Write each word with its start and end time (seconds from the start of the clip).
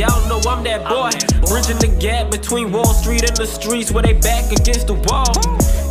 Y'all 0.00 0.26
know 0.30 0.40
I'm 0.48 0.64
that 0.64 0.88
boy. 0.88 1.10
Bridging 1.46 1.76
the 1.76 1.94
gap 2.00 2.30
between 2.30 2.72
Wall 2.72 2.94
Street 2.94 3.22
and 3.22 3.36
the 3.36 3.44
streets 3.44 3.92
where 3.92 4.02
they 4.02 4.14
back 4.14 4.50
against 4.50 4.86
the 4.86 4.94
wall. 4.94 5.28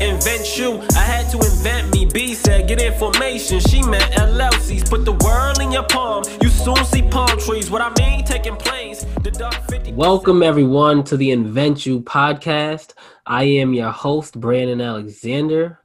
Invent 0.02 0.58
you, 0.58 0.82
I 0.98 1.04
had 1.06 1.30
to 1.30 1.38
invent 1.38 1.94
me. 1.94 2.06
B 2.06 2.34
said, 2.34 2.68
get 2.68 2.82
information. 2.82 3.60
She 3.60 3.84
meant 3.84 4.12
LLCs. 4.14 4.90
Put 4.90 5.06
the 5.06 5.12
world 5.12 5.62
in 5.62 5.72
your 5.72 5.84
palm. 5.84 6.24
You 6.42 6.50
soon 6.50 6.84
see 6.86 7.04
palm 7.04 7.38
trees. 7.38 7.70
What 7.70 7.84
I 7.84 7.94
mean, 8.00 8.26
taking 8.26 8.56
planes. 8.56 9.06
The 9.22 9.30
dark 9.30 9.54
50 9.70 9.92
Welcome 9.92 10.42
everyone 10.42 11.04
to 11.04 11.16
the 11.16 11.30
Invent 11.30 11.86
You 11.86 12.02
podcast. 12.02 12.94
I 13.28 13.44
am 13.44 13.76
your 13.76 13.92
host, 13.92 14.40
Brandon 14.40 14.82
Alexander. 14.82 15.82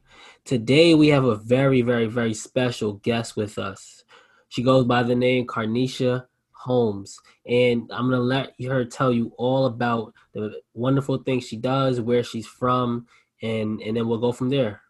Today 0.47 0.95
we 0.95 1.09
have 1.09 1.25
a 1.25 1.37
very, 1.37 1.83
very, 1.83 2.07
very 2.07 2.33
special 2.33 2.95
guest 2.95 3.37
with 3.37 3.59
us. 3.59 4.03
She 4.49 4.63
goes 4.63 4.87
by 4.87 5.03
the 5.03 5.15
name 5.15 5.47
Carnisha 5.47 6.25
Holmes, 6.65 7.21
and 7.47 7.91
I'm 7.93 8.09
gonna 8.09 8.21
let 8.21 8.55
her 8.67 8.87
tell 8.87 9.13
you 9.13 9.33
all 9.37 9.67
about 9.67 10.15
the 10.33 10.63
wonderful 10.73 11.19
things 11.19 11.47
she 11.47 11.57
does, 11.57 12.01
where 12.01 12.23
she's 12.23 12.47
from, 12.47 13.07
and 13.43 13.81
and 13.83 13.97
then 13.97 14.09
we'll 14.09 14.19
go 14.19 14.33
from 14.33 14.49
there. 14.49 14.81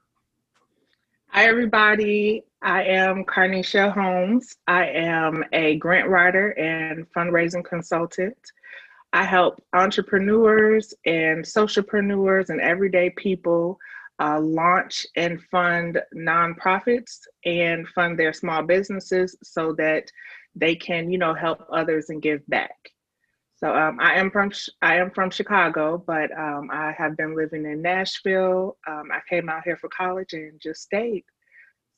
Hi, 1.28 1.46
everybody. 1.46 2.44
I 2.62 2.84
am 2.84 3.24
Carnisha 3.24 3.92
Holmes. 3.92 4.56
I 4.68 4.86
am 4.86 5.44
a 5.52 5.76
grant 5.78 6.08
writer 6.08 6.50
and 6.50 7.06
fundraising 7.12 7.64
consultant. 7.64 8.38
I 9.12 9.24
help 9.24 9.60
entrepreneurs 9.72 10.94
and 11.04 11.44
socialpreneurs 11.44 12.50
and 12.50 12.60
everyday 12.60 13.10
people 13.10 13.78
uh, 14.20 14.38
launch 14.38 15.06
and 15.16 15.42
fund 15.50 16.00
nonprofits 16.14 17.20
and 17.44 17.88
fund 17.88 18.16
their 18.16 18.32
small 18.32 18.62
businesses 18.62 19.36
so 19.42 19.72
that 19.72 20.10
they 20.54 20.74
can, 20.76 21.10
you 21.10 21.18
know, 21.18 21.34
help 21.34 21.66
others 21.72 22.10
and 22.10 22.22
give 22.22 22.46
back. 22.48 22.76
So 23.56 23.74
um, 23.74 23.98
I 24.00 24.14
am 24.14 24.30
from 24.30 24.50
I 24.82 24.96
am 24.96 25.10
from 25.10 25.30
Chicago, 25.30 26.02
but 26.06 26.30
um, 26.36 26.68
I 26.72 26.92
have 26.98 27.16
been 27.16 27.36
living 27.36 27.64
in 27.64 27.82
Nashville. 27.82 28.76
Um, 28.86 29.08
I 29.12 29.20
came 29.28 29.48
out 29.48 29.62
here 29.64 29.76
for 29.76 29.88
college 29.88 30.32
and 30.32 30.60
just 30.60 30.82
stayed. 30.82 31.24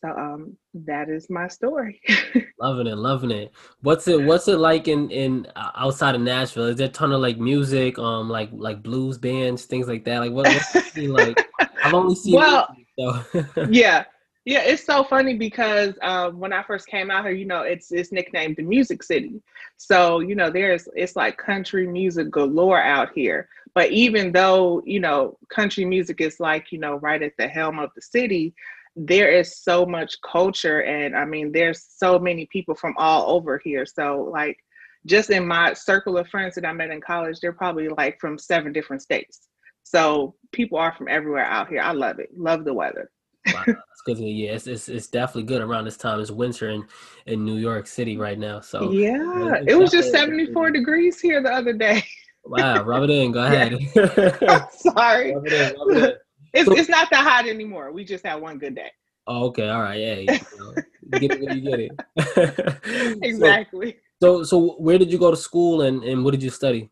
So 0.05 0.11
um, 0.11 0.57
that 0.75 1.09
is 1.09 1.29
my 1.31 1.49
story. 1.49 2.01
loving 2.61 2.87
it, 2.87 2.97
loving 2.97 3.31
it. 3.31 3.53
What's 3.81 4.07
it 4.07 4.23
What's 4.23 4.47
it 4.49 4.59
like 4.59 4.87
in 4.89 5.11
in 5.11 5.47
uh, 5.57 5.71
outside 5.75 6.15
of 6.15 6.21
Nashville? 6.21 6.67
Is 6.67 6.77
there 6.77 6.89
a 6.89 6.91
ton 6.91 7.13
of 7.13 7.21
like 7.21 7.39
music, 7.39 7.99
um, 7.99 8.29
like 8.29 8.51
like 8.53 8.83
blues 8.83 9.17
bands, 9.17 9.65
things 9.65 9.89
like 9.89 10.05
that? 10.05 10.19
Like 10.19 10.33
what, 10.33 10.47
what's 10.47 10.97
it 10.97 11.11
like? 11.11 11.43
I've 11.83 11.95
only 11.95 12.15
seen. 12.15 12.35
Well, 12.37 12.69
music, 12.97 13.47
so. 13.55 13.67
yeah, 13.71 14.05
yeah, 14.47 14.61
it's 14.61 14.85
so 14.85 15.03
funny 15.03 15.35
because 15.35 15.95
um, 16.03 16.39
when 16.39 16.53
I 16.53 16.63
first 16.63 16.87
came 16.87 17.11
out 17.11 17.25
here, 17.25 17.35
you 17.35 17.47
know, 17.47 17.63
it's 17.63 17.91
it's 17.91 18.13
nicknamed 18.13 18.57
the 18.57 18.63
Music 18.63 19.03
City. 19.03 19.43
So 19.77 20.21
you 20.21 20.37
know, 20.37 20.51
there's 20.51 20.89
it's 20.95 21.17
like 21.17 21.37
country 21.37 21.85
music 21.85 22.31
galore 22.31 22.81
out 22.81 23.11
here. 23.13 23.49
But 23.75 23.91
even 23.91 24.31
though 24.31 24.83
you 24.87 25.01
know 25.01 25.37
country 25.49 25.85
music 25.85 26.21
is 26.21 26.39
like 26.39 26.71
you 26.71 26.79
know 26.79 26.95
right 27.01 27.21
at 27.21 27.33
the 27.37 27.49
helm 27.49 27.81
of 27.81 27.91
the 27.97 28.03
city, 28.03 28.55
there 28.95 29.33
is 29.33 29.59
so 29.59 29.85
much 29.85 30.15
culture, 30.23 30.81
and 30.85 31.17
I 31.17 31.25
mean, 31.25 31.51
there's 31.51 31.85
so 31.97 32.17
many 32.17 32.47
people 32.47 32.77
from 32.77 32.95
all 32.99 33.35
over 33.35 33.59
here. 33.59 33.85
So 33.85 34.31
like, 34.33 34.59
just 35.07 35.31
in 35.31 35.45
my 35.45 35.73
circle 35.73 36.19
of 36.19 36.29
friends 36.29 36.55
that 36.55 36.65
I 36.65 36.73
met 36.73 36.91
in 36.91 37.01
college, 37.01 37.41
they're 37.41 37.53
probably 37.53 37.89
like 37.89 38.21
from 38.21 38.39
seven 38.39 38.73
different 38.73 39.03
states. 39.03 39.49
So 39.83 40.37
people 40.53 40.79
are 40.79 40.95
from 40.95 41.09
everywhere 41.09 41.45
out 41.45 41.69
here. 41.69 41.81
I 41.81 41.91
love 41.91 42.21
it. 42.21 42.31
Love 42.39 42.65
the 42.65 42.75
weather. 42.75 43.11
Wow, 43.53 43.65
that's. 44.07 44.21
Yeah, 44.21 44.53
it's, 44.53 44.67
it's, 44.67 44.89
it's 44.89 45.07
definitely 45.09 45.45
good 45.45 45.63
around 45.63 45.85
this 45.85 45.97
time. 45.97 46.21
It's 46.21 46.31
winter 46.31 46.71
in 46.71 46.87
in 47.27 47.45
New 47.45 47.57
York 47.57 47.87
City 47.87 48.17
right 48.17 48.39
now. 48.39 48.61
So 48.61 48.91
yeah, 48.93 49.63
it 49.67 49.77
was 49.77 49.91
just 49.91 50.11
seventy 50.11 50.53
four 50.53 50.71
degrees 50.71 51.21
here 51.21 51.43
the 51.43 51.53
other 51.53 51.73
day. 51.73 52.05
wow, 52.45 52.83
rub 52.83 53.03
it 53.05 53.11
in. 53.11 53.33
Go 53.33 53.45
ahead. 53.45 53.79
sorry. 54.73 55.35
Rub 55.35 55.47
it 55.47 55.53
in, 55.53 55.79
rub 55.79 55.97
it 55.97 56.05
in. 56.05 56.13
It's, 56.55 56.65
so, 56.65 56.75
it's 56.75 56.89
not 56.89 57.11
that 57.11 57.23
hot 57.23 57.47
anymore. 57.47 57.93
We 57.93 58.03
just 58.03 58.25
had 58.25 58.37
one 58.37 58.57
good 58.57 58.75
day. 58.75 58.91
Oh, 59.27 59.49
okay. 59.49 59.69
All 59.69 59.83
right. 59.83 60.01
Yeah. 60.01 60.15
You, 60.15 60.27
know, 60.59 60.75
you 61.13 61.21
get 61.21 61.33
it 61.33 61.41
when 61.43 61.59
you 61.59 61.71
get 61.71 61.81
it. 61.81 63.19
exactly. 63.23 63.99
So, 64.23 64.43
so, 64.43 64.45
so 64.45 64.77
where 64.79 64.97
did 64.97 65.13
you 65.13 65.19
go 65.19 65.31
to 65.31 65.37
school 65.37 65.83
and, 65.83 66.03
and 66.03 66.25
what 66.25 66.31
did 66.31 66.43
you 66.43 66.49
study? 66.49 66.89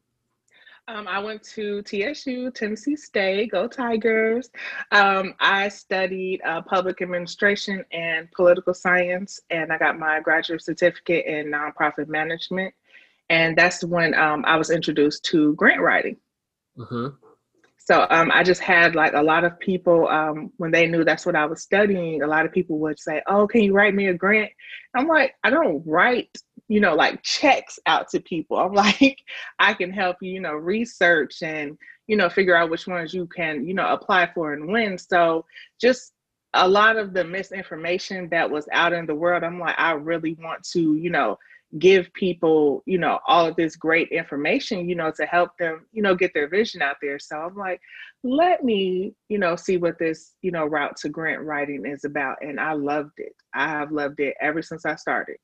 Um, 0.87 1.09
I 1.09 1.19
went 1.19 1.43
to 1.55 1.83
TSU, 1.83 2.51
Tennessee 2.51 2.97
State, 2.97 3.53
go 3.53 3.67
Tigers. 3.67 4.51
Um, 4.93 5.35
I 5.41 5.69
studied 5.69 6.43
uh, 6.45 6.61
public 6.61 7.01
administration 7.01 7.83
and 7.91 8.31
political 8.33 8.75
science, 8.75 9.41
and 9.49 9.73
I 9.73 9.79
got 9.79 9.99
my 9.99 10.21
graduate 10.21 10.63
certificate 10.63 11.25
in 11.25 11.51
nonprofit 11.51 12.09
management. 12.09 12.75
And 13.31 13.57
that's 13.57 13.83
when 13.83 14.13
um, 14.13 14.45
I 14.47 14.57
was 14.57 14.71
introduced 14.71 15.25
to 15.27 15.55
grant 15.55 15.81
writing. 15.81 16.19
Mm-hmm. 16.77 17.17
So 17.79 18.07
um, 18.11 18.31
I 18.33 18.43
just 18.43 18.61
had 18.61 18.95
like 18.95 19.15
a 19.15 19.23
lot 19.23 19.45
of 19.45 19.59
people 19.59 20.09
um, 20.09 20.53
when 20.59 20.71
they 20.71 20.87
knew 20.87 21.05
that's 21.05 21.25
what 21.25 21.37
I 21.37 21.47
was 21.47 21.63
studying. 21.63 22.23
A 22.23 22.27
lot 22.27 22.45
of 22.45 22.53
people 22.53 22.79
would 22.81 22.99
say, 22.99 23.23
"Oh, 23.27 23.47
can 23.47 23.63
you 23.63 23.75
write 23.75 23.95
me 23.95 24.09
a 24.09 24.15
grant?" 24.15 24.51
I'm 24.95 25.07
like, 25.07 25.35
I 25.45 25.51
don't 25.51 25.83
write 25.87 26.31
you 26.69 26.81
know, 26.81 26.95
like 26.95 27.23
checks 27.23 27.79
out 27.87 28.09
to 28.11 28.21
people. 28.21 28.59
I'm 28.59 28.73
like, 28.73 29.19
I 29.59 29.75
can 29.75 29.93
help 29.93 30.17
you, 30.21 30.33
you 30.33 30.41
know, 30.41 30.55
research 30.55 31.43
and, 31.43 31.77
you 32.07 32.17
know, 32.17 32.29
figure 32.29 32.57
out 32.57 32.71
which 32.71 32.87
ones 32.87 33.13
you 33.15 33.27
can, 33.27 33.67
you 33.67 33.75
know, 33.75 33.89
apply 33.89 34.31
for 34.35 34.53
and 34.53 34.69
win. 34.69 34.99
So 34.99 35.45
just 35.81 36.13
a 36.55 36.67
lot 36.69 36.97
of 36.97 37.13
the 37.13 37.25
misinformation 37.25 38.29
that 38.31 38.51
was 38.51 38.69
out 38.73 38.93
in 38.93 39.07
the 39.07 39.15
world, 39.15 39.43
I'm 39.43 39.59
like, 39.59 39.75
I 39.79 39.93
really 39.93 40.37
want 40.41 40.63
to, 40.73 40.95
you 40.95 41.11
know, 41.11 41.39
give 41.79 42.13
people, 42.15 42.83
you 42.87 42.99
know, 42.99 43.19
all 43.27 43.47
of 43.47 43.57
this 43.57 43.75
great 43.75 44.09
information, 44.11 44.89
you 44.89 44.95
know, 44.95 45.11
to 45.11 45.27
help 45.27 45.51
them, 45.59 45.87
you 45.93 46.03
know, 46.03 46.15
get 46.15 46.33
their 46.33 46.49
vision 46.49 46.81
out 46.83 46.97
there. 47.03 47.19
So 47.19 47.37
I'm 47.37 47.57
like, 47.57 47.81
let 48.23 48.63
me, 48.65 49.15
you 49.29 49.39
know, 49.39 49.57
see 49.57 49.77
what 49.77 49.99
this, 49.99 50.35
you 50.41 50.53
know, 50.53 50.67
route 50.67 50.97
to 50.99 51.09
grant 51.09 51.43
writing 51.43 51.85
is 51.85 52.05
about. 52.05 52.37
And 52.43 52.61
I 52.61 52.75
loved 52.75 53.19
it. 53.19 53.35
I 53.53 53.69
have 53.69 53.91
loved 53.91 54.21
it 54.21 54.35
ever 54.41 54.63
since 54.63 54.87
I 54.87 54.95
started. 54.95 55.37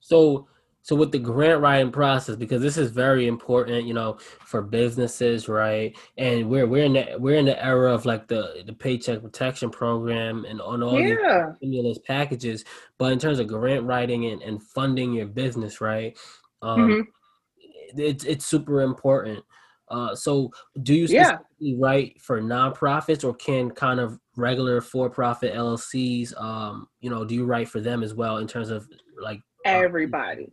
So 0.00 0.48
so 0.88 0.96
with 0.96 1.12
the 1.12 1.18
grant 1.18 1.60
writing 1.60 1.92
process, 1.92 2.36
because 2.36 2.62
this 2.62 2.78
is 2.78 2.90
very 2.90 3.26
important, 3.26 3.86
you 3.86 3.92
know, 3.92 4.16
for 4.40 4.62
businesses, 4.62 5.46
right? 5.46 5.94
And 6.16 6.48
we're 6.48 6.66
we're 6.66 6.86
in 6.86 6.94
the 6.94 7.16
we're 7.18 7.36
in 7.36 7.44
the 7.44 7.62
era 7.62 7.92
of 7.92 8.06
like 8.06 8.26
the 8.26 8.62
the 8.64 8.72
paycheck 8.72 9.20
protection 9.20 9.68
program 9.68 10.46
and 10.46 10.62
on 10.62 10.82
all 10.82 10.98
yeah. 10.98 11.52
stimulus 11.56 11.98
packages. 11.98 12.64
But 12.96 13.12
in 13.12 13.18
terms 13.18 13.38
of 13.38 13.48
grant 13.48 13.84
writing 13.84 14.26
and, 14.26 14.40
and 14.40 14.62
funding 14.62 15.12
your 15.12 15.26
business, 15.26 15.82
right? 15.82 16.16
Um, 16.62 16.80
mm-hmm. 16.80 18.00
it's 18.00 18.24
it's 18.24 18.46
super 18.46 18.80
important. 18.80 19.44
Uh, 19.90 20.14
so 20.14 20.50
do 20.82 20.94
you 20.94 21.06
specifically 21.06 21.44
yeah. 21.58 21.76
write 21.78 22.22
for 22.22 22.40
nonprofits 22.40 23.24
or 23.24 23.34
can 23.34 23.70
kind 23.70 24.00
of 24.00 24.18
regular 24.36 24.80
for-profit 24.80 25.52
LLCs, 25.54 26.38
um, 26.40 26.86
you 27.00 27.10
know, 27.10 27.24
do 27.24 27.34
you 27.34 27.44
write 27.44 27.68
for 27.68 27.80
them 27.80 28.02
as 28.02 28.14
well 28.14 28.38
in 28.38 28.46
terms 28.46 28.70
of 28.70 28.88
like 29.20 29.40
everybody? 29.64 30.52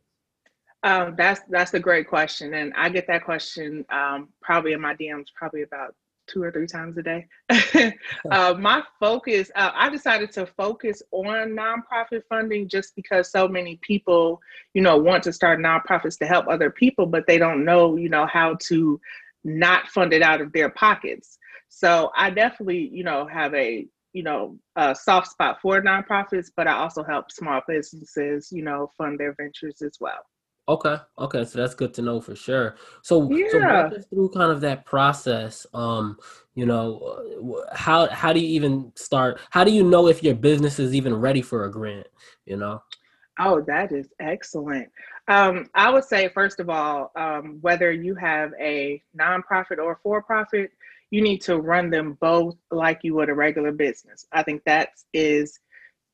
Um, 0.84 1.16
that's 1.18 1.42
that's 1.50 1.74
a 1.74 1.80
great 1.80 2.08
question, 2.08 2.54
and 2.54 2.74
I 2.76 2.90
get 2.90 3.08
that 3.08 3.26
question 3.26 3.86
um, 3.90 4.30
probably 4.42 4.74
in 4.74 4.82
my 4.82 4.94
DMs 4.96 5.26
probably 5.36 5.64
about 5.64 5.96
two 6.28 6.42
or 6.42 6.52
three 6.52 6.68
times 6.68 6.98
a 6.98 7.04
day. 7.04 7.28
uh, 8.32 8.54
my 8.58 8.84
focus, 9.00 9.52
uh, 9.56 9.72
I 9.74 9.90
decided 9.90 10.32
to 10.34 10.46
focus 10.46 11.02
on 11.12 11.56
nonprofit 11.56 12.24
funding 12.30 12.68
just 12.68 12.96
because 12.96 13.32
so 13.32 13.48
many 13.48 13.80
people, 13.82 14.42
you 14.74 14.82
know, 14.82 14.98
want 14.98 15.24
to 15.24 15.34
start 15.34 15.60
nonprofits 15.60 16.18
to 16.20 16.26
help 16.26 16.48
other 16.48 16.70
people, 16.70 17.06
but 17.06 17.28
they 17.28 17.38
don't 17.38 17.66
know, 17.66 17.96
you 17.96 18.10
know, 18.10 18.26
how 18.26 18.58
to 18.68 19.00
not 19.44 19.88
fund 19.88 20.14
it 20.14 20.22
out 20.22 20.42
of 20.42 20.52
their 20.52 20.70
pockets. 20.70 21.38
So 21.70 22.12
I 22.16 22.30
definitely, 22.30 22.90
you 22.92 23.04
know, 23.04 23.28
have 23.28 23.54
a 23.54 23.88
you 24.16 24.24
know 24.24 24.58
a 24.78 24.96
soft 24.96 25.28
spot 25.28 25.60
for 25.62 25.82
nonprofits, 25.82 26.48
but 26.56 26.68
I 26.68 26.74
also 26.74 27.04
help 27.04 27.32
small 27.32 27.62
businesses, 27.68 28.50
you 28.52 28.64
know, 28.64 28.92
fund 28.98 29.20
their 29.20 29.34
ventures 29.34 29.82
as 29.82 29.98
well. 30.00 30.26
Okay, 30.68 30.96
okay, 31.20 31.44
so 31.44 31.60
that's 31.60 31.76
good 31.76 31.94
to 31.96 32.02
know 32.02 32.20
for 32.22 32.36
sure. 32.36 32.78
So, 33.04 33.30
yeah. 33.30 33.48
so 33.52 33.60
walk 33.60 33.94
us 33.94 34.06
through 34.08 34.30
kind 34.30 34.52
of 34.52 34.62
that 34.62 34.86
process. 34.86 35.68
Um, 35.74 36.18
you 36.56 36.66
know, 36.66 37.60
uh, 37.60 37.76
how 37.76 38.08
how 38.08 38.32
do 38.32 38.40
you 38.40 38.48
even 38.48 38.92
start? 38.96 39.40
How 39.52 39.66
do 39.66 39.72
you 39.72 39.84
know 39.84 40.08
if 40.08 40.24
your 40.24 40.34
business 40.34 40.80
is 40.80 40.96
even 40.96 41.14
ready 41.14 41.42
for 41.42 41.66
a 41.66 41.72
grant? 41.72 42.08
You 42.46 42.56
know. 42.56 42.82
Oh, 43.38 43.62
that 43.68 43.92
is 43.92 44.08
excellent. 44.22 44.90
Um, 45.28 45.70
I 45.76 45.90
would 45.90 46.06
say 46.06 46.30
first 46.30 46.62
of 46.62 46.70
all, 46.70 47.12
um, 47.18 47.58
whether 47.60 47.92
you 47.92 48.16
have 48.16 48.52
a 48.60 49.04
nonprofit 49.20 49.78
or 49.78 50.00
for 50.02 50.24
profit, 50.24 50.72
you 51.12 51.22
need 51.22 51.42
to 51.42 51.58
run 51.58 51.90
them 51.90 52.18
both 52.20 52.56
like 52.72 53.00
you 53.04 53.16
would 53.16 53.30
a 53.30 53.34
regular 53.34 53.72
business. 53.72 54.26
I 54.32 54.44
think 54.44 54.64
that 54.66 54.90
is, 55.14 55.60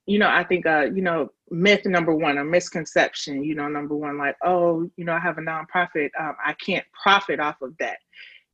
you 0.05 0.19
know, 0.19 0.29
I 0.29 0.43
think, 0.43 0.65
uh, 0.65 0.87
you 0.93 1.01
know, 1.01 1.29
myth 1.49 1.85
number 1.85 2.13
one, 2.13 2.37
a 2.37 2.43
misconception, 2.43 3.43
you 3.43 3.55
know, 3.55 3.67
number 3.67 3.95
one, 3.95 4.17
like, 4.17 4.35
oh, 4.43 4.89
you 4.97 5.05
know, 5.05 5.13
I 5.13 5.19
have 5.19 5.37
a 5.37 5.41
nonprofit, 5.41 6.09
um, 6.19 6.35
I 6.43 6.53
can't 6.53 6.85
profit 7.01 7.39
off 7.39 7.61
of 7.61 7.75
that. 7.79 7.97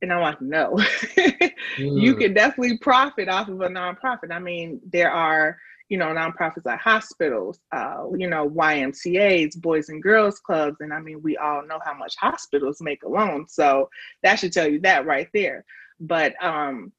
And 0.00 0.12
I'm 0.12 0.20
like, 0.20 0.40
no, 0.40 0.74
mm. 0.76 1.50
you 1.76 2.14
can 2.14 2.32
definitely 2.34 2.78
profit 2.78 3.28
off 3.28 3.48
of 3.48 3.60
a 3.60 3.68
nonprofit. 3.68 4.30
I 4.30 4.38
mean, 4.38 4.80
there 4.92 5.10
are, 5.10 5.58
you 5.88 5.98
know, 5.98 6.06
nonprofits 6.06 6.66
like 6.66 6.78
hospitals, 6.78 7.58
uh, 7.72 8.04
you 8.16 8.28
know, 8.28 8.48
YMCA's, 8.48 9.56
Boys 9.56 9.88
and 9.88 10.02
Girls 10.02 10.38
Clubs. 10.38 10.76
And 10.80 10.92
I 10.92 11.00
mean, 11.00 11.20
we 11.22 11.36
all 11.36 11.66
know 11.66 11.80
how 11.84 11.94
much 11.94 12.14
hospitals 12.16 12.80
make 12.80 13.02
alone. 13.02 13.46
So 13.48 13.88
that 14.22 14.36
should 14.36 14.52
tell 14.52 14.68
you 14.68 14.80
that 14.80 15.06
right 15.06 15.28
there. 15.34 15.64
But 16.00 16.34
um, 16.42 16.92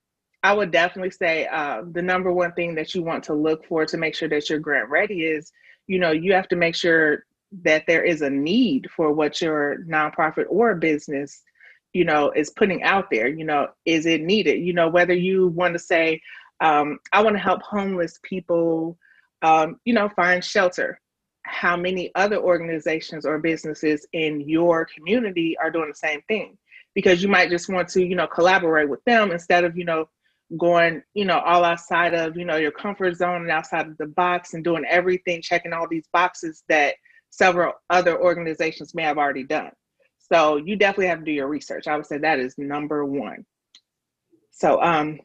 I 0.44 0.54
would 0.54 0.72
definitely 0.72 1.12
say 1.12 1.48
uh, 1.48 1.84
the 1.92 2.02
number 2.02 2.32
one 2.32 2.54
thing 2.54 2.76
that 2.76 2.96
you 2.96 3.04
want 3.04 3.24
to 3.26 3.34
look 3.34 3.66
for 3.66 3.86
to 3.86 3.98
make 3.98 4.16
sure 4.16 4.30
that 4.30 4.50
you're 4.50 4.60
grant 4.60 4.90
ready 4.90 5.24
is, 5.26 5.52
you 5.88 6.00
know, 6.00 6.12
you 6.12 6.34
have 6.34 6.48
to 6.50 6.56
make 6.56 6.76
sure 6.76 7.26
that 7.64 7.84
there 7.88 8.04
is 8.04 8.22
a 8.22 8.30
need 8.30 8.88
for 8.96 9.12
what 9.12 9.42
your 9.42 9.80
nonprofit 9.88 10.46
or 10.50 10.76
business 10.76 11.42
you 11.94 12.06
know 12.06 12.32
is 12.32 12.52
putting 12.52 12.84
out 12.84 13.08
there. 13.12 13.28
You 13.28 13.46
know 13.46 13.68
is 13.86 14.06
it 14.06 14.22
needed? 14.22 14.60
You 14.60 14.74
know 14.74 14.90
whether 14.90 15.14
you 15.14 15.48
want 15.48 15.74
to 15.74 15.80
say 15.80 16.22
um, 16.62 17.00
i 17.14 17.24
want 17.24 17.36
to 17.38 17.42
help 17.42 17.62
homeless 17.62 18.20
people 18.24 18.98
um, 19.42 19.80
you 19.86 19.94
know 19.94 20.10
find 20.10 20.44
shelter. 20.44 21.00
How 21.46 21.76
many 21.76 22.12
other 22.16 22.38
organizations 22.38 23.26
or 23.26 23.40
businesses 23.40 24.06
in 24.14 24.42
your 24.42 24.86
community 24.86 25.58
are 25.58 25.72
doing 25.72 25.90
the 25.90 25.96
same 25.96 26.22
thing 26.28 26.58
because 27.02 27.22
you 27.22 27.30
might 27.30 27.50
just 27.50 27.70
want 27.70 27.88
to 27.88 28.04
you 28.04 28.16
know 28.16 28.28
collaborate 28.28 28.90
with 28.90 29.04
them 29.06 29.32
instead 29.32 29.64
of 29.64 29.78
you 29.78 29.86
know 29.86 30.08
going 30.58 31.02
you 31.14 31.26
know 31.26 31.40
all 31.40 31.64
outside 31.64 32.14
of 32.14 32.36
you 32.36 32.46
know 32.46 32.56
your 32.58 32.72
comfort 32.72 33.16
zone 33.16 33.42
and 33.42 33.52
outside 33.52 33.88
of 33.88 33.98
the 33.98 34.08
box 34.08 34.54
and 34.54 34.64
doing 34.64 34.84
everything 34.90 35.42
checking 35.42 35.74
all 35.74 35.88
these 35.88 36.08
boxes 36.12 36.64
that 36.70 36.96
several 37.30 37.74
other 37.90 38.20
organizations 38.22 38.96
may 38.96 39.04
have 39.04 39.18
already 39.18 39.44
done 39.44 39.72
so 40.32 40.58
you 40.58 40.76
definitely 40.76 41.08
have 41.08 41.20
to 41.20 41.26
do 41.26 41.32
your 41.32 41.48
research. 41.48 41.88
I 41.88 41.96
would 41.96 42.06
say 42.06 42.20
that 42.20 42.40
is 42.40 42.58
number 42.58 43.04
one. 43.04 43.46
So 44.52 44.82
um, 44.82 45.20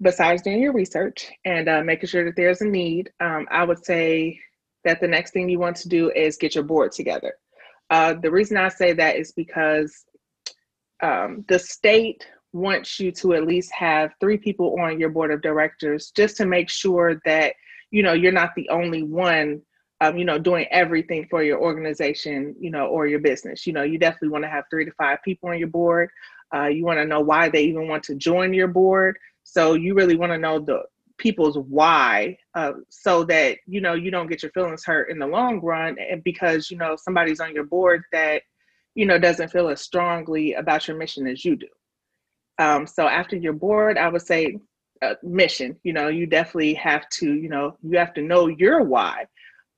besides 0.00 0.42
doing 0.42 0.60
your 0.60 0.72
research 0.72 1.30
and 1.44 1.68
uh, 1.68 1.82
making 1.82 2.08
sure 2.08 2.24
that 2.24 2.36
there's 2.36 2.60
a 2.60 2.66
need, 2.66 3.10
um, 3.20 3.46
I 3.50 3.64
would 3.64 3.84
say 3.84 4.38
that 4.84 5.00
the 5.00 5.08
next 5.08 5.30
thing 5.30 5.48
you 5.48 5.58
want 5.58 5.76
to 5.76 5.88
do 5.88 6.10
is 6.10 6.36
get 6.36 6.54
your 6.54 6.64
board 6.64 6.92
together. 6.92 7.34
Uh, 7.88 8.14
the 8.14 8.30
reason 8.30 8.56
I 8.56 8.68
say 8.68 8.92
that 8.92 9.16
is 9.16 9.32
because 9.32 10.04
um, 11.02 11.44
the 11.48 11.58
state 11.58 12.26
wants 12.52 13.00
you 13.00 13.10
to 13.12 13.34
at 13.34 13.46
least 13.46 13.72
have 13.72 14.12
three 14.20 14.36
people 14.36 14.78
on 14.80 15.00
your 15.00 15.08
board 15.08 15.30
of 15.32 15.40
directors 15.40 16.10
just 16.14 16.36
to 16.36 16.46
make 16.46 16.68
sure 16.68 17.20
that 17.24 17.54
you 17.90 18.02
know 18.02 18.12
you're 18.12 18.32
not 18.32 18.50
the 18.56 18.68
only 18.68 19.02
one 19.02 19.62
um, 20.02 20.18
you 20.18 20.24
know, 20.24 20.36
doing 20.36 20.66
everything 20.72 21.28
for 21.30 21.44
your 21.44 21.60
organization, 21.60 22.56
you 22.58 22.70
know, 22.70 22.86
or 22.86 23.06
your 23.06 23.20
business. 23.20 23.68
You 23.68 23.72
know, 23.72 23.84
you 23.84 23.98
definitely 23.98 24.30
want 24.30 24.42
to 24.42 24.50
have 24.50 24.64
three 24.68 24.84
to 24.84 24.90
five 24.98 25.18
people 25.24 25.50
on 25.50 25.58
your 25.58 25.68
board. 25.68 26.10
Uh, 26.52 26.66
you 26.66 26.84
want 26.84 26.98
to 26.98 27.04
know 27.04 27.20
why 27.20 27.48
they 27.48 27.62
even 27.62 27.86
want 27.86 28.02
to 28.04 28.16
join 28.16 28.52
your 28.52 28.66
board. 28.66 29.16
So 29.44 29.74
you 29.74 29.94
really 29.94 30.16
want 30.16 30.32
to 30.32 30.38
know 30.38 30.58
the 30.58 30.82
people's 31.18 31.56
why, 31.56 32.36
uh, 32.56 32.72
so 32.88 33.22
that 33.24 33.58
you 33.66 33.80
know 33.80 33.94
you 33.94 34.10
don't 34.10 34.26
get 34.26 34.42
your 34.42 34.50
feelings 34.50 34.84
hurt 34.84 35.08
in 35.08 35.20
the 35.20 35.26
long 35.26 35.60
run, 35.60 35.96
and 35.98 36.24
because 36.24 36.68
you 36.68 36.76
know 36.76 36.96
somebody's 36.96 37.38
on 37.38 37.54
your 37.54 37.64
board 37.64 38.02
that 38.10 38.42
you 38.94 39.06
know 39.06 39.18
doesn't 39.18 39.50
feel 39.50 39.68
as 39.68 39.80
strongly 39.80 40.54
about 40.54 40.86
your 40.88 40.96
mission 40.96 41.26
as 41.26 41.44
you 41.44 41.56
do. 41.56 41.68
Um, 42.58 42.86
so 42.86 43.06
after 43.06 43.36
your 43.36 43.54
board, 43.54 43.98
I 43.98 44.08
would 44.08 44.22
say 44.22 44.58
uh, 45.02 45.14
mission. 45.22 45.76
You 45.82 45.92
know, 45.92 46.08
you 46.08 46.26
definitely 46.26 46.74
have 46.74 47.08
to, 47.10 47.32
you 47.32 47.48
know, 47.48 47.76
you 47.82 47.98
have 47.98 48.14
to 48.14 48.22
know 48.22 48.46
your 48.46 48.82
why 48.82 49.26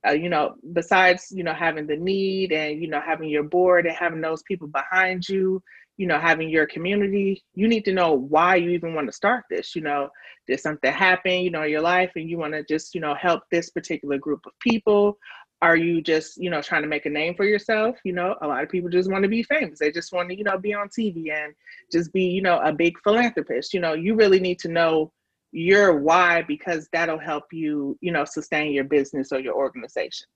uh, 0.07 0.13
you 0.13 0.29
know, 0.29 0.55
besides, 0.73 1.29
you 1.31 1.43
know, 1.43 1.55
having 1.55 1.87
the 1.87 1.97
need 1.97 2.53
and, 2.53 2.81
you 2.81 2.89
know, 2.89 3.01
having 3.01 3.29
your 3.29 3.43
board 3.43 3.87
and 3.87 3.97
having 3.97 4.21
those 4.21 4.43
people 4.43 4.69
behind 4.69 5.27
you, 5.29 5.63
you 5.97 6.07
know, 6.07 6.19
having 6.19 6.51
your 6.51 6.67
community, 6.67 7.43
you 7.55 7.69
need 7.69 7.85
to 7.85 7.93
know 7.93 8.13
why 8.13 8.57
you 8.57 8.71
even 8.71 8.95
want 8.95 9.07
to 9.07 9.13
start 9.13 9.45
this. 9.49 9.75
You 9.75 9.83
know, 9.83 10.09
did 10.47 10.61
something 10.61 10.93
happen, 10.93 11.41
you 11.41 11.51
know, 11.51 11.63
in 11.63 11.71
your 11.71 11.81
life 11.81 12.13
and 12.17 12.29
you 12.29 12.37
want 12.37 12.53
to 12.53 12.65
just, 12.65 12.95
you 12.95 13.01
know, 13.01 13.15
help 13.15 13.45
this 13.51 13.71
particular 13.71 14.19
group 14.19 14.41
of 14.45 14.53
people? 14.61 15.17
Are 15.63 15.77
you 15.77 16.03
just, 16.03 16.37
you 16.37 16.51
know, 16.51 16.61
trying 16.61 16.83
to 16.83 16.89
make 16.89 17.07
a 17.07 17.11
name 17.11 17.35
for 17.35 17.45
yourself? 17.45 17.97
You 18.05 18.13
know, 18.13 18.37
a 18.43 18.47
lot 18.47 18.63
of 18.63 18.69
people 18.69 18.91
just 18.91 19.11
want 19.11 19.23
to 19.23 19.29
be 19.29 19.43
famous. 19.43 19.79
They 19.79 19.91
just 19.91 20.13
want 20.13 20.29
to, 20.29 20.37
you 20.37 20.45
know, 20.45 20.59
be 20.59 20.75
on 20.75 20.89
TV 20.89 21.33
and 21.33 21.55
just 21.91 22.13
be, 22.13 22.25
you 22.25 22.43
know, 22.43 22.59
a 22.59 22.73
big 22.73 22.99
philanthropist. 23.03 23.73
You 23.73 23.81
know, 23.81 23.95
you 23.95 24.15
really 24.15 24.41
need 24.41 24.59
to 24.61 24.69
know 24.69 25.13
your 25.53 25.99
why 26.01 26.43
because 26.43 26.89
that'll 26.93 27.19
help 27.19 27.45
you, 27.53 27.97
you 28.01 28.13
know, 28.13 28.25
sustain 28.25 28.73
your 28.73 28.85
business 28.85 29.33
or 29.33 29.39
your 29.39 29.55
organization. 29.55 30.27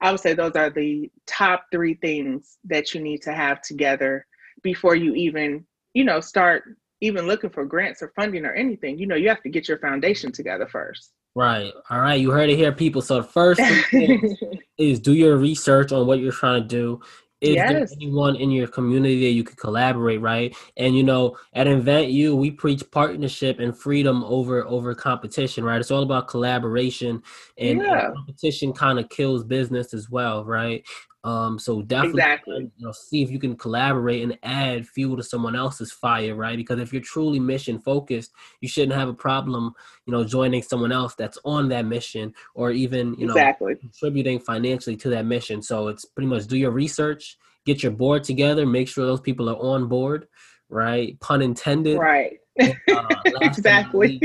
I 0.00 0.12
would 0.12 0.20
say 0.20 0.34
those 0.34 0.54
are 0.54 0.70
the 0.70 1.10
top 1.26 1.64
three 1.72 1.94
things 1.94 2.58
that 2.64 2.94
you 2.94 3.00
need 3.00 3.22
to 3.22 3.32
have 3.32 3.62
together 3.62 4.26
before 4.62 4.94
you 4.94 5.14
even, 5.14 5.66
you 5.94 6.04
know, 6.04 6.20
start 6.20 6.76
even 7.00 7.26
looking 7.26 7.50
for 7.50 7.64
grants 7.64 8.02
or 8.02 8.12
funding 8.14 8.44
or 8.44 8.52
anything. 8.52 8.98
You 8.98 9.06
know, 9.06 9.16
you 9.16 9.28
have 9.28 9.42
to 9.42 9.48
get 9.48 9.68
your 9.68 9.78
foundation 9.78 10.30
together 10.30 10.66
first. 10.66 11.12
Right. 11.38 11.72
All 11.88 12.00
right. 12.00 12.20
You 12.20 12.32
heard 12.32 12.50
it 12.50 12.56
here, 12.56 12.72
people. 12.72 13.00
So 13.00 13.18
the 13.18 13.22
first 13.22 13.60
is 14.78 14.98
do 14.98 15.14
your 15.14 15.36
research 15.36 15.92
on 15.92 16.04
what 16.06 16.18
you're 16.18 16.32
trying 16.32 16.62
to 16.62 16.68
do 16.68 17.00
is 17.40 17.54
yes. 17.54 17.70
there 17.70 17.88
anyone 17.92 18.34
in 18.34 18.50
your 18.50 18.66
community 18.66 19.20
that 19.20 19.30
you 19.30 19.44
could 19.44 19.56
collaborate 19.56 20.20
right 20.20 20.56
and 20.76 20.96
you 20.96 21.04
know 21.04 21.36
at 21.52 21.68
invent 21.68 22.08
you 22.08 22.34
we 22.34 22.50
preach 22.50 22.82
partnership 22.90 23.60
and 23.60 23.78
freedom 23.78 24.24
over 24.24 24.66
over 24.66 24.92
competition 24.92 25.62
right 25.62 25.80
it's 25.80 25.92
all 25.92 26.02
about 26.02 26.26
collaboration 26.26 27.22
and, 27.56 27.80
yeah. 27.80 28.06
and 28.06 28.16
competition 28.16 28.72
kind 28.72 28.98
of 28.98 29.08
kills 29.08 29.44
business 29.44 29.94
as 29.94 30.10
well 30.10 30.44
right 30.44 30.84
um, 31.24 31.58
so 31.58 31.82
definitely, 31.82 32.20
exactly. 32.20 32.70
you 32.76 32.86
know, 32.86 32.92
see 32.92 33.22
if 33.22 33.30
you 33.30 33.40
can 33.40 33.56
collaborate 33.56 34.22
and 34.22 34.38
add 34.44 34.86
fuel 34.86 35.16
to 35.16 35.22
someone 35.22 35.56
else's 35.56 35.90
fire, 35.90 36.34
right? 36.34 36.56
Because 36.56 36.78
if 36.78 36.92
you're 36.92 37.02
truly 37.02 37.40
mission 37.40 37.80
focused, 37.80 38.30
you 38.60 38.68
shouldn't 38.68 38.96
have 38.98 39.08
a 39.08 39.14
problem, 39.14 39.74
you 40.06 40.12
know, 40.12 40.22
joining 40.22 40.62
someone 40.62 40.92
else 40.92 41.14
that's 41.16 41.38
on 41.44 41.68
that 41.70 41.86
mission 41.86 42.32
or 42.54 42.70
even, 42.70 43.14
you 43.18 43.26
know, 43.26 43.32
exactly. 43.32 43.74
contributing 43.74 44.38
financially 44.38 44.96
to 44.96 45.10
that 45.10 45.26
mission. 45.26 45.60
So 45.60 45.88
it's 45.88 46.04
pretty 46.04 46.28
much 46.28 46.46
do 46.46 46.56
your 46.56 46.70
research, 46.70 47.36
get 47.66 47.82
your 47.82 47.92
board 47.92 48.22
together, 48.22 48.64
make 48.64 48.86
sure 48.86 49.04
those 49.04 49.20
people 49.20 49.50
are 49.50 49.56
on 49.56 49.88
board, 49.88 50.28
right? 50.68 51.18
Pun 51.18 51.42
intended. 51.42 51.98
Right. 51.98 52.38
Uh, 52.60 52.68
exactly. 53.42 54.20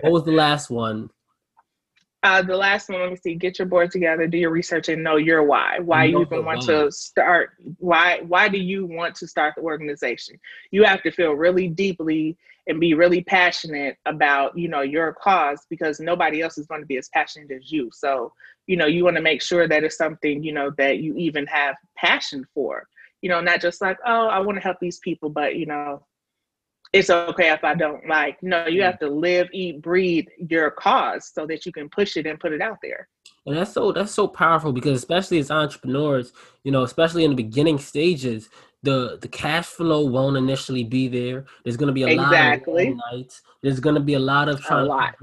what 0.00 0.12
was 0.12 0.24
the 0.24 0.32
last 0.32 0.70
one? 0.70 1.10
Uh, 2.26 2.42
the 2.42 2.56
last 2.56 2.88
one, 2.88 3.00
let 3.00 3.10
me 3.10 3.14
see. 3.14 3.36
Get 3.36 3.56
your 3.56 3.66
board 3.66 3.92
together, 3.92 4.26
do 4.26 4.36
your 4.36 4.50
research, 4.50 4.88
and 4.88 5.04
know 5.04 5.14
your 5.14 5.44
why. 5.44 5.78
Why 5.78 6.06
you 6.06 6.22
even 6.22 6.44
want 6.44 6.62
to 6.62 6.90
start? 6.90 7.50
Why 7.78 8.18
Why 8.26 8.48
do 8.48 8.58
you 8.58 8.84
want 8.84 9.14
to 9.16 9.28
start 9.28 9.54
the 9.54 9.62
organization? 9.62 10.40
You 10.72 10.82
have 10.82 11.04
to 11.04 11.12
feel 11.12 11.34
really 11.34 11.68
deeply 11.68 12.36
and 12.66 12.80
be 12.80 12.94
really 12.94 13.22
passionate 13.22 13.98
about 14.06 14.58
you 14.58 14.66
know 14.66 14.80
your 14.80 15.12
cause 15.12 15.66
because 15.70 16.00
nobody 16.00 16.42
else 16.42 16.58
is 16.58 16.66
going 16.66 16.80
to 16.80 16.86
be 16.86 16.96
as 16.96 17.08
passionate 17.10 17.52
as 17.52 17.70
you. 17.70 17.90
So 17.92 18.32
you 18.66 18.76
know 18.76 18.86
you 18.86 19.04
want 19.04 19.14
to 19.14 19.22
make 19.22 19.40
sure 19.40 19.68
that 19.68 19.84
it's 19.84 19.96
something 19.96 20.42
you 20.42 20.52
know 20.52 20.72
that 20.78 20.98
you 20.98 21.14
even 21.16 21.46
have 21.46 21.76
passion 21.96 22.44
for. 22.52 22.88
You 23.22 23.28
know, 23.28 23.40
not 23.40 23.60
just 23.60 23.80
like 23.80 23.98
oh 24.04 24.26
I 24.26 24.40
want 24.40 24.56
to 24.56 24.62
help 24.62 24.78
these 24.80 24.98
people, 24.98 25.30
but 25.30 25.54
you 25.54 25.66
know 25.66 26.02
it's 26.92 27.10
okay 27.10 27.50
if 27.50 27.64
I 27.64 27.74
don't 27.74 28.06
like. 28.08 28.42
No, 28.42 28.66
you 28.66 28.80
mm. 28.80 28.84
have 28.84 28.98
to 29.00 29.08
live, 29.08 29.48
eat, 29.52 29.82
breathe 29.82 30.26
your 30.38 30.70
cause 30.70 31.30
so 31.32 31.46
that 31.46 31.66
you 31.66 31.72
can 31.72 31.88
push 31.88 32.16
it 32.16 32.26
and 32.26 32.38
put 32.38 32.52
it 32.52 32.60
out 32.60 32.78
there. 32.82 33.08
And 33.44 33.56
that's 33.56 33.72
so 33.72 33.92
that's 33.92 34.12
so 34.12 34.26
powerful 34.26 34.72
because 34.72 34.98
especially 34.98 35.38
as 35.38 35.50
entrepreneurs, 35.50 36.32
you 36.64 36.72
know, 36.72 36.82
especially 36.82 37.24
in 37.24 37.30
the 37.30 37.36
beginning 37.36 37.78
stages, 37.78 38.48
the 38.82 39.18
the 39.20 39.28
cash 39.28 39.66
flow 39.66 40.04
won't 40.04 40.36
initially 40.36 40.84
be 40.84 41.06
there. 41.08 41.46
There's 41.64 41.76
gonna 41.76 41.92
be 41.92 42.02
a 42.02 42.08
exactly. 42.08 42.86
lot 42.86 42.92
of 42.92 43.18
nights. 43.18 43.42
There's 43.62 43.80
gonna 43.80 44.00
be 44.00 44.14
a 44.14 44.18
lot 44.18 44.48
of 44.48 44.60
trying. 44.60 44.86
A 44.86 44.88
lot. 44.88 45.14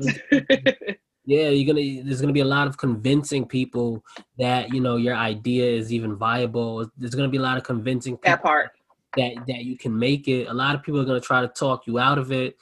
yeah, 1.26 1.50
you're 1.50 1.68
gonna. 1.68 2.04
There's 2.04 2.22
gonna 2.22 2.34
be 2.34 2.42
a 2.42 2.46
lot 2.46 2.68
of 2.68 2.78
convincing 2.78 3.46
people 3.46 4.04
that 4.38 4.74
you 4.74 4.80
know 4.80 4.96
your 4.96 5.16
idea 5.16 5.66
is 5.66 5.92
even 5.92 6.16
viable. 6.16 6.90
There's 6.98 7.16
gonna 7.16 7.30
be 7.30 7.38
a 7.38 7.42
lot 7.42 7.58
of 7.58 7.64
convincing 7.64 8.18
that 8.24 8.42
part 8.42 8.72
that 9.18 9.34
that 9.48 9.64
you 9.66 9.78
can 9.78 9.98
make 9.98 10.28
it. 10.28 10.48
A 10.48 10.54
lot 10.54 10.76
of 10.76 10.84
people 10.84 11.00
are 11.02 11.06
gonna 11.06 11.20
try 11.20 11.42
to 11.42 11.48
talk 11.48 11.88
you 11.88 12.00
out 12.00 12.18
of 12.18 12.32
it. 12.32 12.58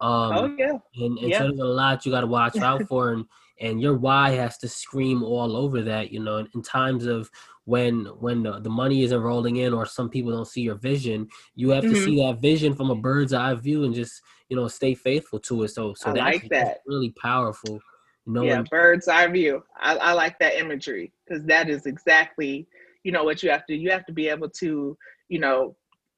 Um, 0.00 0.32
oh 0.32 0.56
yeah. 0.58 0.78
And, 0.96 1.18
and 1.18 1.30
yeah. 1.30 1.38
so 1.38 1.44
there's 1.44 1.58
a 1.58 1.64
lot 1.64 2.04
you 2.04 2.12
got 2.12 2.22
to 2.22 2.26
watch 2.26 2.56
out 2.58 2.82
for, 2.88 3.12
and 3.12 3.24
and 3.60 3.80
your 3.80 3.94
why 3.94 4.30
has 4.30 4.58
to 4.58 4.68
scream 4.68 5.22
all 5.22 5.56
over 5.56 5.82
that. 5.82 6.12
You 6.12 6.20
know, 6.20 6.38
in, 6.38 6.48
in 6.54 6.62
times 6.62 7.06
of 7.06 7.30
when 7.64 8.04
when 8.20 8.42
the, 8.42 8.60
the 8.60 8.70
money 8.70 9.02
isn't 9.02 9.20
rolling 9.20 9.56
in 9.56 9.72
or 9.72 9.86
some 9.86 10.08
people 10.08 10.30
don't 10.30 10.48
see 10.48 10.60
your 10.60 10.74
vision 10.74 11.28
you 11.54 11.70
have 11.70 11.84
mm-hmm. 11.84 11.94
to 11.94 12.04
see 12.04 12.16
that 12.16 12.40
vision 12.40 12.74
from 12.74 12.90
a 12.90 12.94
bird's 12.94 13.32
eye 13.32 13.54
view 13.54 13.84
and 13.84 13.94
just 13.94 14.22
you 14.48 14.56
know 14.56 14.68
stay 14.68 14.94
faithful 14.94 15.38
to 15.38 15.62
it 15.62 15.68
so 15.68 15.94
so 15.94 16.10
I 16.10 16.12
that's, 16.12 16.24
like 16.24 16.48
that. 16.50 16.78
really 16.86 17.10
powerful 17.10 17.80
knowing- 18.26 18.48
yeah 18.48 18.62
bird's 18.70 19.08
eye 19.08 19.26
view 19.28 19.62
I, 19.78 19.96
I 19.96 20.12
like 20.12 20.38
that 20.40 20.58
imagery 20.58 21.12
because 21.26 21.44
that 21.44 21.70
is 21.70 21.86
exactly 21.86 22.66
you 23.02 23.12
know 23.12 23.24
what 23.24 23.42
you 23.42 23.50
have 23.50 23.66
to 23.66 23.74
you 23.74 23.90
have 23.90 24.04
to 24.06 24.12
be 24.12 24.28
able 24.28 24.50
to 24.50 24.96
you 25.28 25.38
know 25.38 25.74